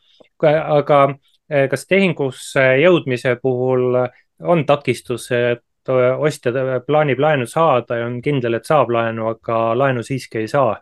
[0.41, 1.17] aga
[1.47, 3.95] Eh, kas tehingusse jõudmise puhul
[4.43, 5.63] on takistus, et
[6.19, 6.51] ostja
[6.83, 10.73] plaanib laenu saada ja on kindel, et saab laenu, aga laenu siiski ei saa?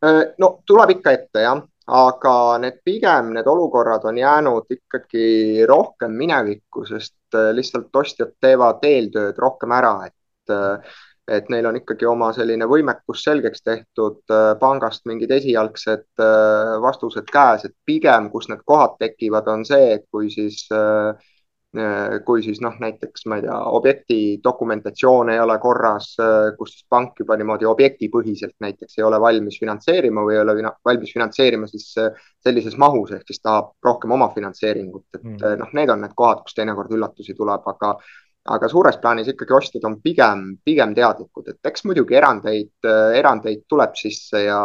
[0.00, 6.16] Eh, no tuleb ikka ette jah, aga need pigem need olukorrad on jäänud ikkagi rohkem
[6.18, 10.14] minevikku, sest eh, lihtsalt ostjad teevad eeltööd rohkem ära, et
[11.26, 17.26] et neil on ikkagi oma selline võimekus selgeks tehtud, äh, pangast mingid esialgsed äh, vastused
[17.32, 21.26] käes, et pigem, kus need kohad tekivad, on see, et kui siis äh,
[22.26, 26.12] kui siis noh, näiteks ma ei tea, objekti dokumentatsioon ei ole korras,
[26.58, 30.54] kus siis pank juba niimoodi objektipõhiselt näiteks ei ole valmis finantseerima või ei ole
[30.88, 31.90] valmis finantseerima siis
[32.44, 35.58] sellises mahus, ehk siis tahab rohkem omafinantseeringut, et mm.
[35.62, 37.96] noh, need on need kohad, kus teinekord üllatusi tuleb, aga
[38.46, 42.72] aga suures plaanis ikkagi ostjad on pigem, pigem teadlikud, et eks muidugi erandeid,
[43.18, 44.60] erandeid tuleb sisse ja,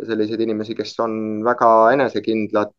[0.00, 2.72] ja selliseid inimesi, kes on väga enesekindlad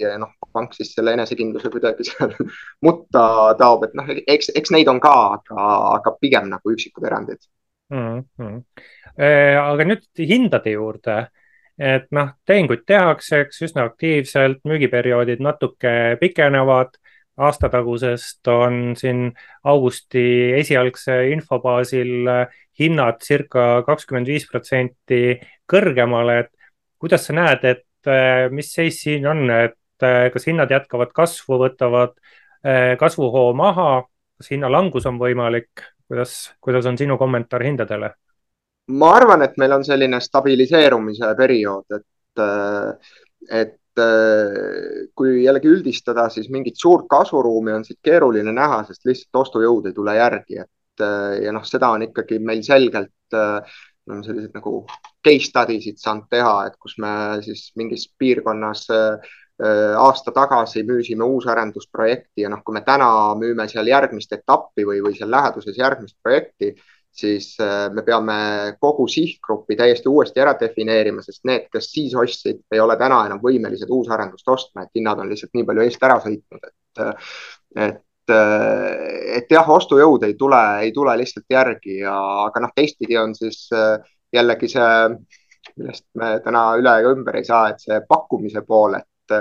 [0.00, 2.34] ja noh, pank siis selle enesekindluse kuidagi seal
[2.86, 3.22] mutta
[3.60, 7.40] taob, et noh, eks, eks neid on ka, aga, aga pigem nagu üksikud erandid
[7.94, 8.20] mm.
[8.38, 8.60] -hmm.
[9.62, 11.18] aga nüüd hindade juurde,
[11.78, 16.96] et noh, tehinguid tehakse, eks üsna aktiivselt, müügiperioodid natuke pikenevad
[17.36, 19.30] aastatagusest on siin
[19.64, 20.24] augusti
[20.56, 22.30] esialgse info baasil
[22.80, 25.36] hinnad circa kakskümmend viis protsenti
[25.68, 26.52] kõrgemale, et
[27.00, 31.62] kuidas sa näed, et äh, mis seis siin on, et äh, kas hinnad jätkavad kasvu,
[31.66, 32.16] võtavad
[32.98, 34.00] kasvuhoo maha,
[34.40, 38.10] kas hinnalangus on võimalik, kuidas, kuidas on sinu kommentaar hindadele?
[38.86, 42.42] ma arvan, et meil on selline stabiliseerumise periood, et,
[43.50, 49.88] et kui jällegi üldistada, siis mingit suurt kasvuruumi on siit keeruline näha, sest lihtsalt ostujõud
[49.88, 51.04] ei tule järgi, et
[51.44, 53.36] ja noh, seda on ikkagi meil selgelt
[54.06, 54.72] me oleme selliseid nagu
[55.24, 57.12] case study sid saanud teha, et kus me
[57.44, 59.34] siis mingis piirkonnas äh,
[59.98, 63.08] aasta tagasi müüsime uusarendusprojekti ja noh, kui me täna
[63.40, 66.74] müüme seal järgmist etappi või, või seal läheduses järgmist projekti,
[67.16, 68.38] siis äh, me peame
[68.80, 73.42] kogu sihtgrupi täiesti uuesti ära defineerima, sest need, kes siis ostsid, ei ole täna enam
[73.42, 77.06] võimelised uusarendust ostma, et hinnad on lihtsalt nii palju eest ära sõitnud, et,
[77.86, 82.14] et et jah, ostujõud ei tule, ei tule lihtsalt järgi ja,
[82.46, 84.00] aga noh, teistpidi on siis äh,
[84.34, 84.88] jällegi see,
[85.76, 89.36] millest me täna üle ega ümber ei saa, et see pakkumise pool, et,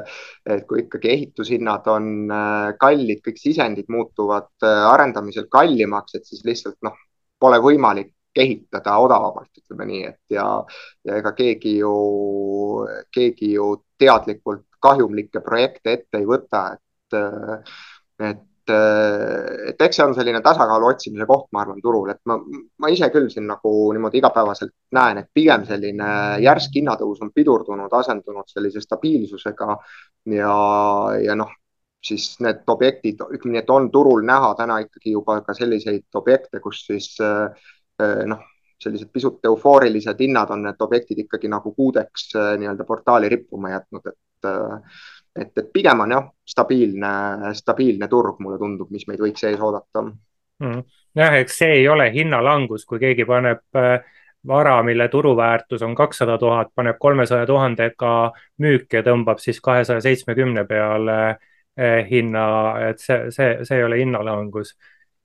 [0.45, 6.45] et kui ikkagi ehitushinnad on äh, kallid, kõik sisendid muutuvad äh, arendamisel kallimaks, et siis
[6.45, 6.97] lihtsalt noh,
[7.45, 10.47] pole võimalik ehitada odavamalt, ütleme nii, et ja,
[11.07, 11.93] ja ega keegi ju,
[13.15, 13.69] keegi ju
[14.01, 17.17] teadlikult kahjumlikke projekte ette ei võta, et,
[18.27, 22.37] et et, eks see on selline tasakaalu otsimise koht, ma arvan, turul, et ma,
[22.81, 26.07] ma ise küll siin nagu niimoodi igapäevaselt näen, et pigem selline
[26.41, 29.77] järsk hinnatõus on pidurdunud, asendunud sellise stabiilsusega
[30.33, 30.55] ja,
[31.21, 31.53] ja noh,
[32.05, 36.61] siis need objektid, ütleme nii, et on turul näha täna ikkagi juba ka selliseid objekte,
[36.63, 37.65] kus siis eh,
[38.29, 38.43] noh,
[38.81, 44.13] sellised pisut eufoorilised hinnad on need objektid ikkagi nagu kuudeks eh, nii-öelda portaali rippuma jätnud,
[44.13, 44.21] et
[45.35, 47.09] et, et pigem on jah, stabiilne,
[47.57, 50.05] stabiilne turg, mulle tundub, mis meid võiks ees oodata.
[50.63, 50.83] Mm..
[51.17, 54.05] jah, eks see ei ole hinnalangus, kui keegi paneb äh,
[54.47, 58.13] vara, mille turuväärtus on kakssada tuhat, paneb kolmesaja tuhandega
[58.63, 61.43] müüki ja tõmbab siis kahesaja seitsmekümne peale äh,
[62.09, 62.45] hinna,
[62.89, 64.75] et see, see, see ei ole hinnalangus.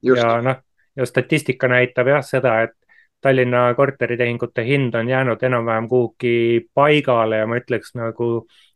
[0.02, 0.62] ja noh,
[0.96, 2.76] ja statistika näitab jah seda, et
[3.20, 8.28] Tallinna korteritehingute hind on jäänud enam-vähem kuhugi paigale ja ma ütleks nagu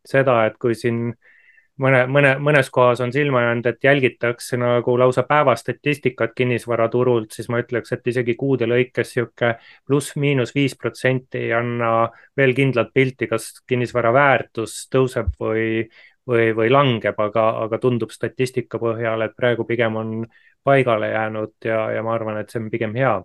[0.04, 1.14] seda, et kui siin
[1.80, 7.62] mõne, mõne, mõnes kohas on silma jäänud, et jälgitakse nagu lausa päevastatistikat kinnisvaraturult, siis ma
[7.64, 9.54] ütleks, et isegi kuude lõikes sihuke
[9.88, 15.88] pluss-miinus viis protsenti ei anna veel kindlat pilti, kas kinnisvara väärtus tõuseb või,
[16.28, 20.12] või, või langeb, aga, aga tundub statistika põhjal, et praegu pigem on
[20.64, 23.16] paigale jäänud ja, ja ma arvan, et see on pigem hea.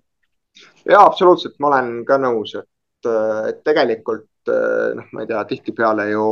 [0.90, 3.12] Ja absoluutselt, ma olen ka nõus, et,
[3.48, 6.26] et tegelikult noh, ma ei tea, tihtipeale ju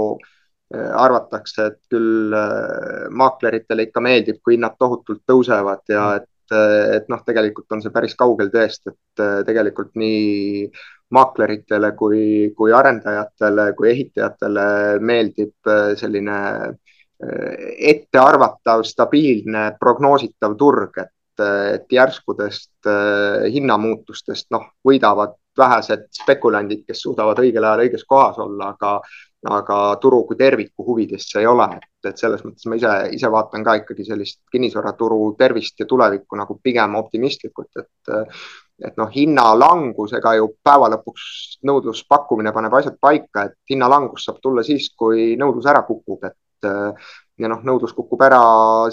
[0.73, 6.30] eh, arvatakse, et küll eh, maakleritele ikka meeldib, kui hinnad tohutult tõusevad ja et,
[6.97, 10.67] et noh, tegelikult on see päris kaugel tõest, et tegelikult nii
[11.13, 14.65] maakleritele kui, kui arendajatele kui ehitajatele
[14.99, 16.39] meeldib selline
[17.17, 27.39] ettearvatav, stabiilne, prognoositav turg, et et järskudest äh, hinnamuutustest noh, võidavad vähesed spekulandid, kes suudavad
[27.41, 28.93] õigel ajal õiges kohas olla, aga,
[29.49, 33.31] aga turu kui terviku huvides see ei ole, et, et selles mõttes ma ise, ise
[33.33, 38.13] vaatan ka ikkagi sellist kinnisvaraturu tervist ja tulevikku nagu pigem optimistlikult, et
[38.85, 41.23] et noh, hinnalangusega ju päeva lõpuks
[41.65, 46.35] nõudluspakkumine paneb asjad paika, et hinnalangus saab tulla siis, kui nõudlus ära kukub, et
[47.37, 48.41] ja noh, nõudlus kukub ära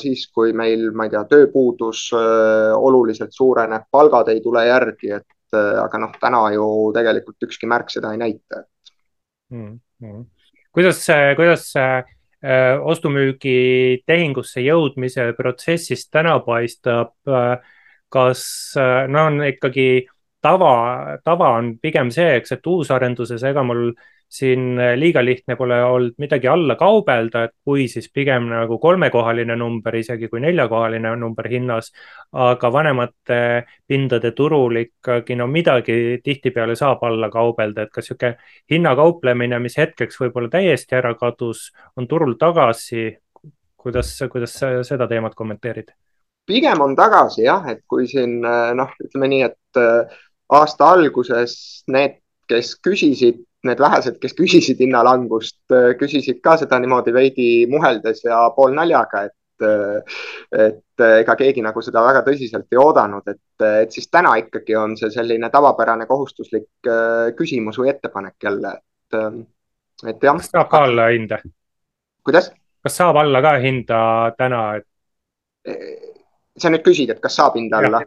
[0.01, 5.57] siis, kui meil, ma ei tea, tööpuudus äh, oluliselt suureneb, palgad ei tule järgi, et
[5.57, 6.67] äh, aga noh, täna ju
[6.97, 8.65] tegelikult ükski märk seda ei näita
[9.51, 9.79] mm.
[10.03, 10.27] -hmm.
[10.73, 12.05] kuidas, kuidas äh,
[12.83, 17.59] ostumüügi tehingusse jõudmise protsessis täna paistab äh,?
[18.15, 18.43] Kas
[18.81, 20.07] äh, no on ikkagi
[20.45, 23.89] tava, tava on pigem see, eks, et uusarenduses, ega mul
[24.35, 29.57] siin äh, liiga lihtne pole olnud midagi alla kaubelda, et kui siis pigem nagu kolmekohaline
[29.61, 31.93] number, isegi kui neljakohaline number hinnas.
[32.33, 33.41] aga vanemate
[33.87, 38.35] pindade turul ikkagi no midagi tihtipeale saab alla kaubelda, et kas sihuke
[38.73, 43.13] hinnakauplemine, mis hetkeks võib-olla täiesti ära kadus, on turul tagasi.
[43.85, 45.93] kuidas, kuidas seda teemat kommenteerid?
[46.47, 50.21] Pigem on tagasi jah, et kui siin noh, ütleme nii, et äh,
[50.53, 51.57] aasta alguses
[51.89, 55.57] need kes küsisid need vähesed, kes küsisid hinnalangust,
[56.01, 59.33] küsisid ka seda niimoodi veidi muheldes ja poolnaljaga, et
[59.65, 64.97] et ega keegi nagu seda väga tõsiselt ei oodanud, et, et siis täna ikkagi on
[64.99, 66.89] see selline tavapärane kohustuslik
[67.39, 69.19] küsimus või ettepanek jälle, et,
[70.11, 70.41] et jah.
[70.43, 71.39] kas saab ka alla hinda?
[72.27, 72.51] kuidas?
[72.83, 74.01] kas saab alla ka hinda
[74.37, 76.11] täna, et?
[76.59, 78.03] Sa nüüd küsid, et kas saab hinda alla?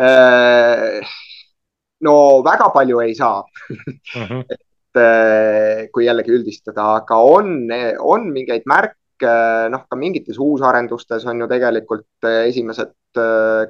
[0.00, 1.00] Äh,
[2.06, 2.14] no
[2.46, 4.24] väga palju ei saa mm.
[4.24, 4.44] -hmm.
[4.54, 7.68] et äh, kui jällegi üldistada, aga on,
[7.98, 9.32] on mingeid märke,
[9.70, 12.94] noh, ka mingites uusarendustes on ju tegelikult äh, esimesed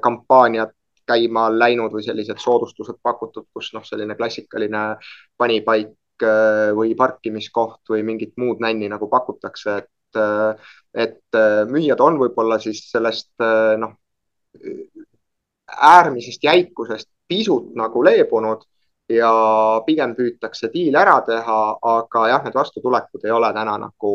[0.03, 0.75] kampaaniad
[1.09, 4.83] käima läinud või sellised soodustused pakutud, kus noh, selline klassikaline
[5.39, 5.97] panipaik
[6.77, 12.83] või parkimiskoht või mingit muud nänni nagu pakutakse, et et, et müüjad on võib-olla siis
[12.91, 13.31] sellest
[13.79, 13.95] noh,
[15.71, 18.65] äärmisest jäikusest pisut nagu leebunud
[19.11, 19.33] ja
[19.87, 21.59] pigem püütakse diil ära teha,
[21.95, 24.13] aga jah, need vastutulekud ei ole täna nagu,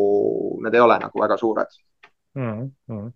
[0.64, 1.78] need ei ole nagu väga suured
[2.36, 2.64] mm.
[2.90, 3.12] -hmm.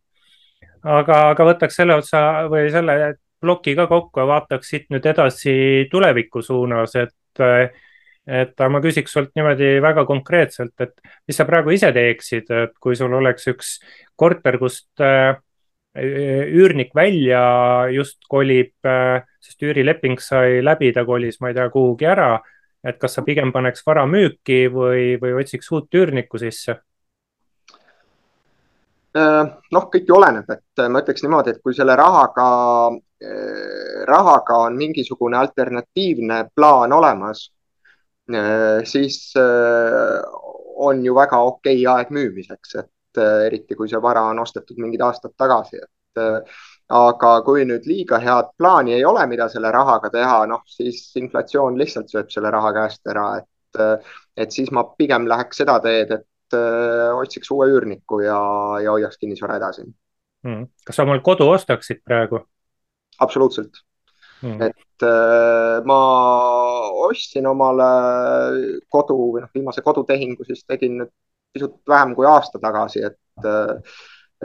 [0.84, 5.88] aga, aga võtaks selle otsa või selle ploki ka kokku ja vaataks siit nüüd edasi
[5.92, 7.44] tuleviku suunas, et
[8.30, 10.94] et ma küsiks sult niimoodi väga konkreetselt, et
[11.28, 13.78] mis sa praegu ise teeksid, et kui sul oleks üks
[14.20, 15.34] korter, kust äh,
[15.98, 17.42] üürnik välja
[17.94, 22.38] just kolib, äh, sest üürileping sai läbi, ta kolis, ma ei tea, kuhugi ära.
[22.80, 26.78] et kas sa pigem paneks vara müüki või, või otsiks uut üürnikku sisse?
[29.20, 32.50] Äh, noh, kõik ju oleneb, et ma ütleks niimoodi, et kui selle rahaga,
[34.08, 37.50] rahaga on mingisugune alternatiivne plaan olemas
[38.86, 40.22] siis äh,
[40.76, 45.02] on ju väga okei aeg müümiseks, et äh, eriti kui see vara on ostetud mingid
[45.02, 46.46] aastad tagasi, et
[46.90, 51.78] aga kui nüüd liiga head plaani ei ole, mida selle rahaga teha, noh siis inflatsioon
[51.80, 54.06] lihtsalt sööb selle raha käest ära, et,
[54.38, 56.58] et siis ma pigem läheks seda teed, et
[57.14, 58.40] otsiks uue üürniku ja,
[58.82, 59.86] ja hoiaks kinnisvara edasi.
[60.48, 60.66] Mm..
[60.88, 62.42] kas sa omal kodu ostaksid praegu?
[63.20, 63.84] absoluutselt
[64.42, 64.62] mm..
[64.68, 66.00] et äh, ma
[67.08, 67.90] ostsin omale
[68.92, 71.14] kodu või noh, viimase kodutehingu siis tegin nüüd
[71.54, 73.98] pisut vähem kui aasta tagasi, et äh,,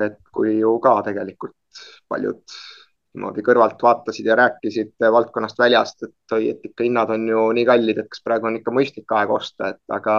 [0.07, 1.55] et kui ju ka tegelikult
[2.11, 2.43] paljud
[3.15, 7.67] niimoodi kõrvalt vaatasid ja rääkisid valdkonnast väljast, et oi, et ikka hinnad on ju nii
[7.69, 10.17] kallid, et kas praegu on ikka mõistlik aeg osta, et aga,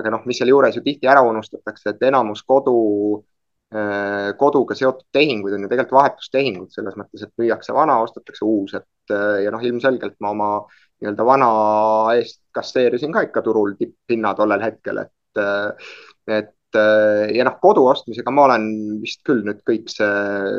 [0.00, 2.76] aga noh, mis sealjuures ju tihti ära unustatakse, et enamus kodu
[4.38, 9.14] koduga seotud tehinguid on ju tegelikult vahetustehingud selles mõttes, et müüakse vana, ostetakse uus, et
[9.14, 10.48] äh, ja noh, ilmselgelt ma oma
[11.00, 11.50] nii-öelda vana
[12.16, 15.92] eest kasseerisin ka ikka turul tipphinna tollel hetkel, et, äh,
[16.40, 18.66] et ja noh, kodu ostmisega ma olen
[19.02, 20.10] vist küll nüüd kõik see,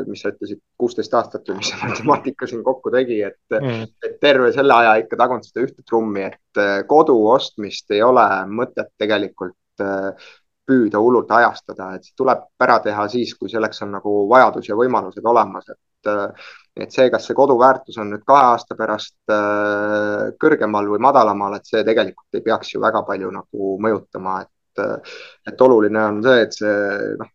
[0.09, 4.17] mis sa ütlesid, kuusteist aastat või mis see matemaatika siin kokku tegi, et mm., et
[4.19, 9.55] terve selle aja ikka tagunud seda ühte trummi, et kodu ostmist ei ole mõtet tegelikult
[10.71, 15.27] püüda hullult ajastada, et tuleb ära teha siis, kui selleks on nagu vajadus ja võimalused
[15.33, 15.79] olemas, et
[16.81, 21.57] et see, kas see kodu väärtus on nüüd kahe aasta pärast äh, kõrgemal või madalamal,
[21.57, 24.49] et see tegelikult ei peaks ju väga palju nagu mõjutama, et
[25.51, 26.75] et oluline on see, et see
[27.19, 27.29] noh,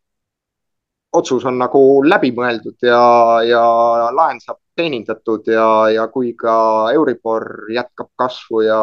[1.21, 3.03] otsus on nagu läbimõeldud ja,
[3.45, 3.65] ja
[4.17, 6.57] laen saab teenindatud ja, ja kui ka
[6.95, 8.81] Euribor jätkab kasvu ja,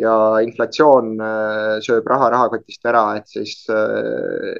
[0.00, 0.14] ja
[0.44, 4.54] inflatsioon äh, sööb raha rahakotist ära, et siis äh,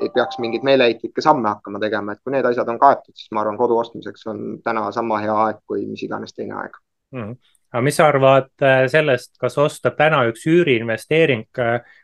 [0.00, 3.44] ei peaks mingeid meeleheitlikke samme hakkama tegema, et kui need asjad on kaetud, siis ma
[3.44, 6.78] arvan, kodu ostmiseks on täna sama hea aeg kui mis iganes teine aeg.
[7.16, 7.34] Mm..
[7.72, 11.48] aga mis sa arvad äh, sellest, kas osta täna üks üüriinvesteering,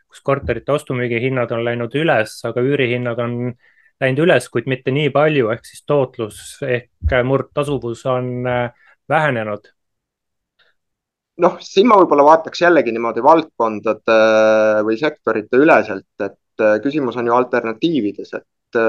[0.07, 3.39] kus korterite ostu-müügi hinnad on läinud üles, aga üürihinnad on
[4.01, 8.69] läinud üles, kuid mitte nii palju, ehk siis tootlus ehk murdtasuvus on äh,
[9.09, 9.73] vähenenud.
[11.37, 17.17] noh, siin ma võib-olla vaataks jällegi niimoodi valdkondade äh, või sektorite üleselt, et äh, küsimus
[17.17, 18.79] on ju alternatiivides, et,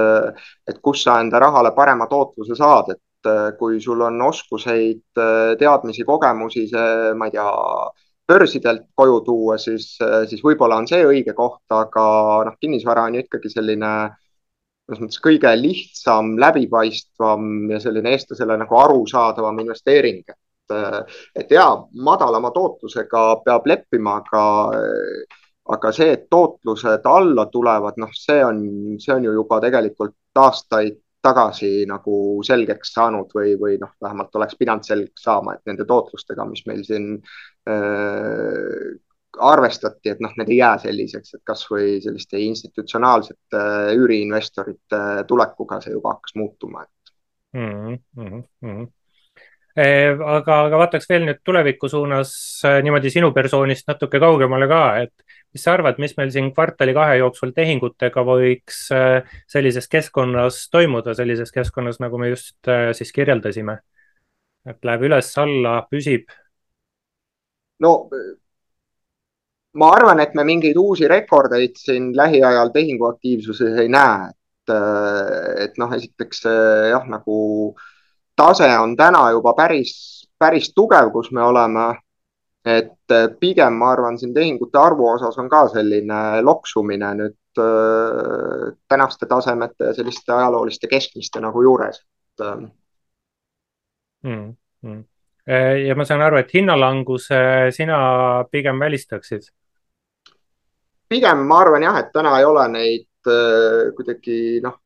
[0.69, 3.05] et kus sa enda rahale parema tootluse saad, et
[3.59, 5.01] kui sul on oskuseid,
[5.59, 7.49] teadmisi, kogemusi, see, ma ei tea,
[8.31, 9.89] börsidelt koju tuua, siis,
[10.31, 12.05] siis võib-olla on see õige koht, aga
[12.47, 14.28] noh, kinnisvara on ju ikkagi selline äh,
[14.89, 20.23] selles mõttes kõige lihtsam, läbipaistvam ja selline eestlasele nagu arusaadavam investeering.
[20.29, 20.77] et,
[21.37, 24.45] et ja madalama tootlusega peab leppima, aga,
[25.77, 28.65] aga see, et tootlused alla tulevad, noh, see on,
[29.01, 34.57] see on ju juba tegelikult aastaid tagasi nagu selgeks saanud või, või noh, vähemalt oleks
[34.57, 37.11] pidanud selgeks saama, et nende tootlustega, mis meil siin
[37.69, 38.97] äh,
[39.45, 43.65] arvestati, et noh, need ei jää selliseks, et kasvõi selliste institutsionaalsete
[43.99, 47.13] üüriinvestorite tulekuga see juba hakkas muutuma, et
[47.59, 47.99] mm.
[48.63, 48.87] -hmm.
[49.79, 52.33] aga, aga vaataks veel nüüd tuleviku suunas
[52.83, 55.15] niimoodi sinu persoonist natuke kaugemale ka, et
[55.53, 58.89] mis sa arvad, mis meil siin kvartali kahe jooksul tehingutega võiks
[59.47, 63.79] sellises keskkonnas toimuda, sellises keskkonnas, nagu me just siis kirjeldasime?
[64.69, 66.29] et läheb üles-alla, püsib?
[67.81, 67.93] no
[69.75, 74.75] ma arvan, et me mingeid uusi rekordeid siin lähiajal tehinguaktiivsuses ei näe, et,
[75.65, 76.45] et noh, esiteks
[76.91, 77.39] jah, nagu
[78.37, 79.95] tase on täna juba päris,
[80.39, 81.89] päris tugev, kus me oleme.
[82.69, 89.27] et pigem ma arvan, siin tehingute arvu osas on ka selline loksumine nüüd äh, tänaste
[89.31, 92.03] tasemete ja selliste ajalooliste keskmiste nagu juures
[92.43, 92.69] mm,.
[94.83, 95.05] Mm.
[95.49, 97.39] Ja ma saan aru, et hinnalanguse
[97.73, 97.99] sina
[98.53, 99.49] pigem välistaksid?
[101.09, 104.77] Pigem ma arvan jah, et täna ei ole neid äh, kuidagi noh,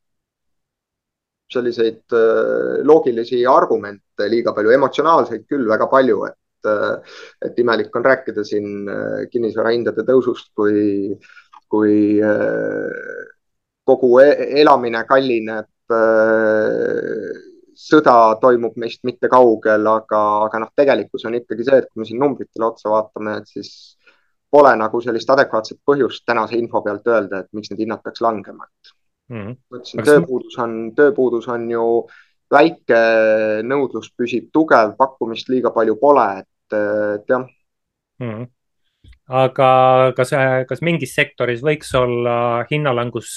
[1.53, 8.07] selliseid äh, loogilisi argumente liiga palju, emotsionaalseid küll väga palju, et äh,, et imelik on
[8.07, 11.11] rääkida siin äh, kinnisvarahindade tõusust, kui,
[11.67, 13.31] kui äh,
[13.85, 14.29] kogu e
[14.63, 17.52] elamine kallineb äh,
[17.83, 22.09] sõda toimub meist mitte kaugel, aga, aga noh, tegelikkus on ikkagi see, et kui me
[22.09, 23.73] siin numbritele otsa vaatame, et siis
[24.53, 28.69] pole nagu sellist adekvaatset põhjust tänase info pealt öelda, et miks need hinnad peaks langema,
[28.69, 28.95] et
[29.33, 29.41] mm.
[29.41, 29.59] -hmm.
[29.71, 31.85] ma ütlesin, tööpuudus on, tööpuudus on ju
[32.53, 33.03] väike,
[33.65, 38.35] nõudlus püsib tugev, pakkumist liiga palju pole, et, et jah mm.
[38.35, 38.51] -hmm
[39.33, 40.33] aga kas,
[40.69, 43.31] kas mingis sektoris võiks olla hinnalangus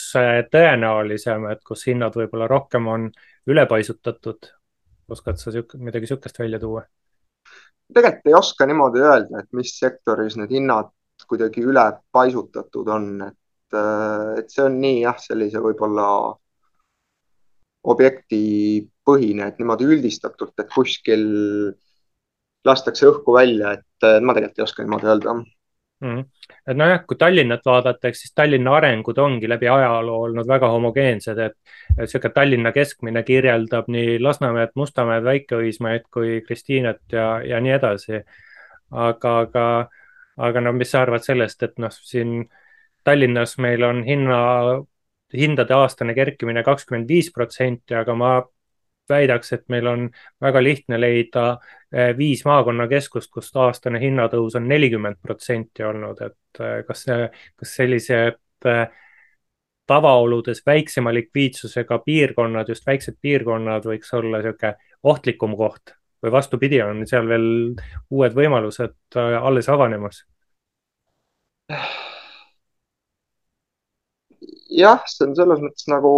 [0.52, 3.08] tõenäolisem, et kus hinnad võib-olla rohkem on
[3.48, 4.52] ülepaisutatud?
[5.10, 6.86] oskad sa siuk, midagi sihukest välja tuua?
[7.94, 10.90] tegelikult ei oska niimoodi öelda, et mis sektoris need hinnad
[11.30, 16.08] kuidagi üle paisutatud on, et, äh, et see on nii jah, sellise võib-olla
[17.86, 21.28] objektipõhine, et niimoodi üldistatult, et kuskil
[22.66, 25.36] lastakse õhku välja, et ma tegelikult ei oska niimoodi öelda
[26.02, 26.24] mm.
[26.68, 31.40] et nojah, kui Tallinnat vaadata, eks siis Tallinna arengud ongi läbi ajaloo olnud väga homogeensed,
[31.40, 38.24] et sihuke Tallinna keskmine kirjeldab nii Lasnamäed, Mustamäed, Väike-Õismäed kui Kristiinat ja, ja nii edasi.
[38.92, 39.66] aga, aga
[40.38, 42.44] aga no mis sa arvad sellest, et noh, siin
[43.06, 44.40] Tallinnas meil on hinna,
[45.36, 48.32] hindade aastane kerkimine kakskümmend viis protsenti, aga ma
[49.10, 50.06] väidaks, et meil on
[50.42, 51.46] väga lihtne leida
[51.92, 57.06] eh, viis maakonnakeskust, kus aastane hinnatõus on nelikümmend protsenti olnud, et eh, kas,
[57.56, 58.86] kas sellised eh,
[59.88, 65.94] tavaoludes väiksema likviidsusega piirkonnad, just väiksed piirkonnad võiks olla niisugune ohtlikum koht
[66.24, 67.46] või vastupidi, on seal veel
[68.10, 70.24] uued võimalused alles avanemas?
[74.76, 76.12] jah, see on selles mõttes nagu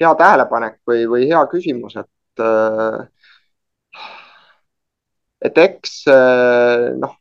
[0.00, 3.02] hea tähelepanek või, või hea küsimus, et äh,
[5.44, 7.18] et eks äh, noh,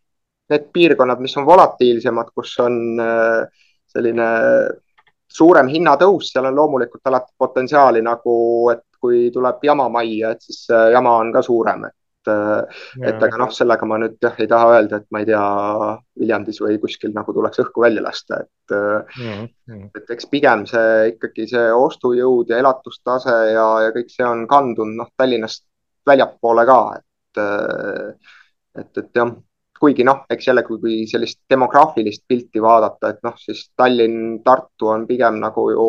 [0.51, 2.75] need piirkonnad, mis on volatiilsemad, kus on
[3.89, 4.27] selline
[5.33, 8.35] suurem hinnatõus, seal on loomulikult alati potentsiaali nagu,
[8.73, 11.95] et kui tuleb jama majja, et siis jama on ka suurem, et
[12.31, 15.43] äh, et aga noh, sellega ma nüüd jah ei taha öelda, et ma ei tea,
[16.19, 19.47] Viljandis või kuskil nagu tuleks õhku välja lasta, et mm.
[19.69, 19.89] -hmm.
[19.97, 25.01] et eks pigem see ikkagi see ostujõud ja elatustase ja, ja kõik see on kandunud
[25.01, 25.65] noh, Tallinnast
[26.05, 28.37] väljapoole ka, et äh,
[28.79, 29.33] et, et jah,
[29.79, 35.07] kuigi noh, eks jälle, kui sellist demograafilist pilti vaadata, et noh, siis Tallinn, Tartu on
[35.09, 35.87] pigem nagu ju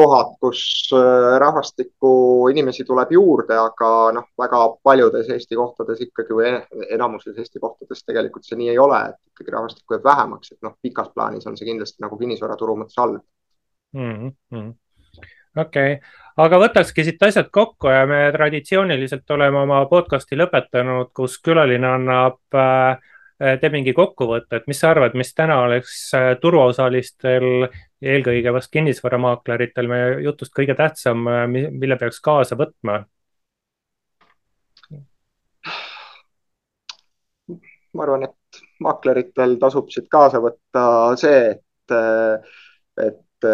[0.00, 0.62] kohad, kus
[0.96, 2.12] äh, rahvastikku,
[2.52, 6.54] inimesi tuleb juurde, aga noh, väga paljudes Eesti kohtades ikkagi või
[6.96, 10.76] enamuses Eesti kohtades tegelikult see nii ei ole, et ikkagi rahvastikku jääb vähemaks, et noh,
[10.82, 13.20] pikas plaanis on see kindlasti nagu kinnisvaraturu mõttes halb
[13.92, 14.72] mm -hmm..
[15.60, 16.00] okei okay.,
[16.40, 22.40] aga võtakski siit asjad kokku ja me traditsiooniliselt oleme oma podcast'i lõpetanud, kus külaline annab
[22.54, 22.98] äh,
[23.40, 27.68] teeb mingi kokkuvõtte, et mis sa arvad, mis täna oleks äh, turuosalistel
[28.00, 33.02] eelkõige vast kinnisvaramakleritel meie jutust kõige tähtsam, mille peaks kaasa võtma?
[37.90, 40.82] ma arvan, et makleritel tasub siit kaasa võtta
[41.18, 41.94] see, et,
[43.02, 43.48] et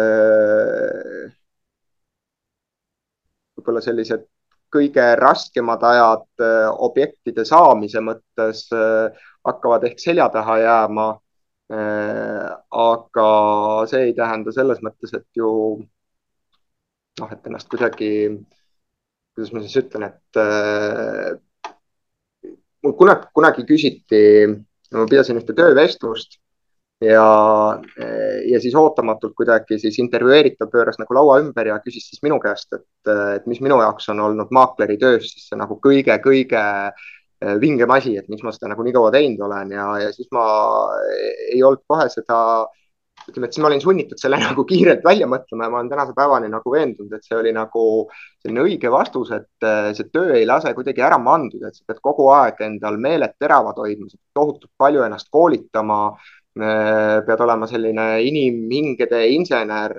[3.57, 4.27] võib-olla sellised
[4.73, 6.45] kõige raskemad ajad
[6.85, 8.67] objektide saamise mõttes
[9.47, 11.07] hakkavad ehk selja taha jääma.
[11.67, 13.29] Äh, aga
[13.91, 15.49] see ei tähenda selles mõttes, et ju
[17.19, 18.11] noh, et ennast kuidagi,
[19.35, 21.35] kuidas ma siis ütlen, et äh,
[22.85, 24.21] mul kunagi, kunagi küsiti,
[24.95, 26.39] ma pidasin ühte töövestlust
[27.03, 27.25] ja,
[28.49, 32.71] ja siis ootamatult kuidagi siis intervjueeritav pööras nagu laua ümber ja küsis siis minu käest,
[32.73, 36.63] et, et mis minu jaoks on olnud maakleri töös siis see nagu kõige-kõige
[37.61, 40.45] vingem asi, et miks ma seda nagu nii kaua teinud olen ja, ja siis ma
[41.51, 42.39] ei olnud kohe seda
[43.27, 46.15] ütleme, et siis ma olin sunnitud selle nagu kiirelt välja mõtlema ja ma olen tänase
[46.17, 47.83] päevani nagu veendunud, et see oli nagu
[48.43, 52.01] selline õige vastus, et eh, see töö ei lase kuidagi ära manduda, et sa pead
[52.03, 56.01] kogu aeg endal meeled teravad hoidma, tohutult palju ennast koolitama.
[56.57, 59.93] Eh, pead olema selline inimhingede insener.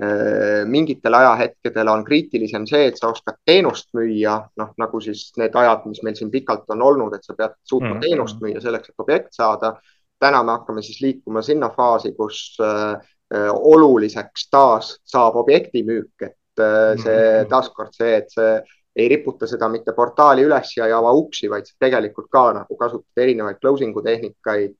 [0.00, 5.56] Eh, mingitel ajahetkedel on kriitilisem see, et sa oskad teenust müüa, noh nagu siis need
[5.60, 8.04] ajad, mis meil siin pikalt on olnud, et sa pead suutma mm.
[8.06, 9.74] teenust müüa selleks, et objekt saada
[10.20, 12.94] täna me hakkame siis liikuma sinna faasi, kus äh,
[13.34, 17.50] äh, oluliseks taas saab objekti müük, et äh, see mhm.
[17.52, 18.54] taaskord see, et see
[19.00, 23.22] ei riputa seda mitte portaali üles ja ei ava uksi, vaid tegelikult ka nagu kasutad
[23.22, 24.74] erinevaid closing'u tehnikaid,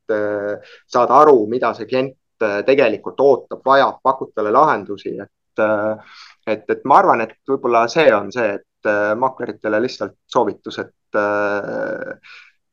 [0.90, 2.16] saad aru, mida see klient
[2.66, 5.62] tegelikult ootab, vajab, pakud talle lahendusi, et,
[6.46, 11.18] et, et ma arvan, et võib-olla see on see, et makleritele lihtsalt soovitus, et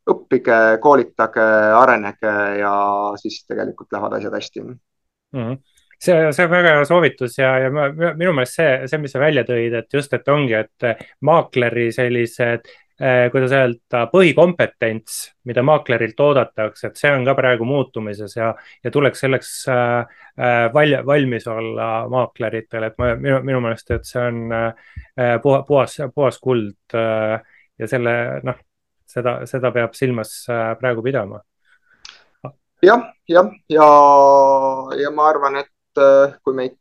[0.08, 2.76] õppige, koolitage, arenege ja
[3.20, 4.78] siis tegelikult lähevad asjad hästi mm.
[5.34, 5.58] -hmm
[6.00, 9.44] see, see on väga hea soovitus ja, ja minu meelest see, see, mis sa välja
[9.48, 12.70] tõid, et just, et ongi, et maakleri sellised
[13.32, 18.48] kuidas öelda, põhikompetents, mida maaklerilt oodatakse, et see on ka praegu muutumises ja,
[18.84, 20.24] ja tuleks selleks äh,
[20.74, 26.42] val, valmis olla maakleritel, et ma, minu, minu meelest, et see on äh, puhas, puhas
[26.42, 27.38] kuld äh,
[27.78, 28.16] ja selle,
[28.48, 28.58] noh,
[29.08, 31.42] seda, seda peab silmas äh, praegu pidama.
[32.84, 33.88] jah, jah, ja,
[35.02, 36.78] ja ma arvan, et äh, kui meid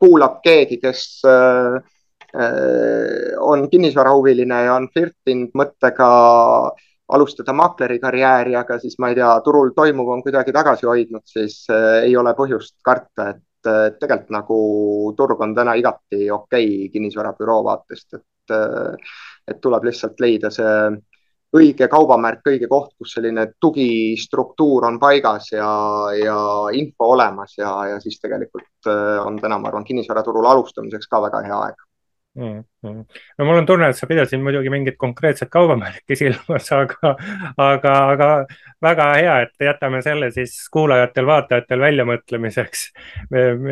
[0.00, 1.80] kuulab keegi, kes äh,
[2.32, 6.08] on kinnisvarahuviline ja on flirtinud mõttega
[7.10, 11.64] alustada maakleri karjääri, aga siis ma ei tea, turul toimuv on kuidagi tagasi hoidnud, siis
[12.04, 13.70] ei ole põhjust karta, et
[14.00, 14.58] tegelikult nagu
[15.18, 18.54] turg on täna igati okei okay kinnisvarabüroo vaatest, et,
[19.50, 20.76] et tuleb lihtsalt leida see
[21.56, 25.70] õige kaubamärk, õige koht, kus selline tugistruktuur on paigas ja,
[26.14, 26.38] ja
[26.78, 31.42] info olemas ja, ja siis tegelikult äh, on täna, ma arvan, kinnisvaraturul alustamiseks ka väga
[31.48, 31.86] hea aeg
[32.36, 32.64] mm.
[32.86, 33.04] -hmm.
[33.38, 37.14] no mul on tunne, et sa pidasid muidugi mingit konkreetset kaubamärki silmas, aga,
[37.56, 38.30] aga, aga
[38.82, 42.86] väga hea, et jätame selle siis kuulajatel-vaatajatel väljamõtlemiseks,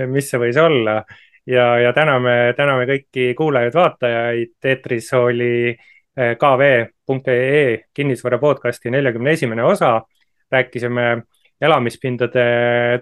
[0.07, 1.03] mis see võis olla
[1.47, 5.77] ja, ja täname, täname kõiki kuulajaid-vaatajaid, eetris oli
[6.19, 10.01] kv.ee kinnisvara podcasti neljakümne esimene osa.
[10.51, 11.23] rääkisime
[11.61, 12.45] elamispindade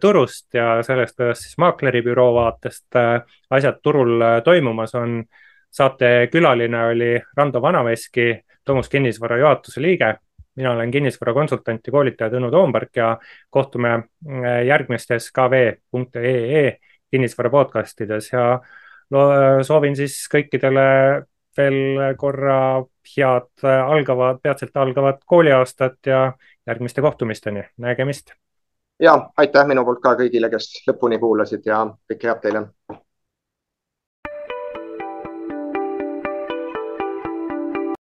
[0.00, 5.24] turust ja sellest, kuidas siis maakleribüroo vaatest äh, asjad turul äh, toimumas on.
[5.76, 10.14] Saate külaline oli Rando Vanaveski, Tomus kinnisvara juhatuse liige.
[10.56, 13.18] mina olen kinnisvarakonsultant ja koolitaja Tõnu Toompark ja
[13.50, 16.78] kohtume äh, järgmistes kv.ee
[17.10, 18.60] kinnisvara podcastides ja
[19.62, 20.86] soovin siis kõikidele
[21.56, 26.32] veel korra head algavad, peatselt algavat kooliaastat ja
[26.66, 28.32] järgmiste kohtumisteni, nägemist.
[29.00, 32.66] ja aitäh minu poolt ka kõigile, kes lõpuni kuulasid ja kõike head teile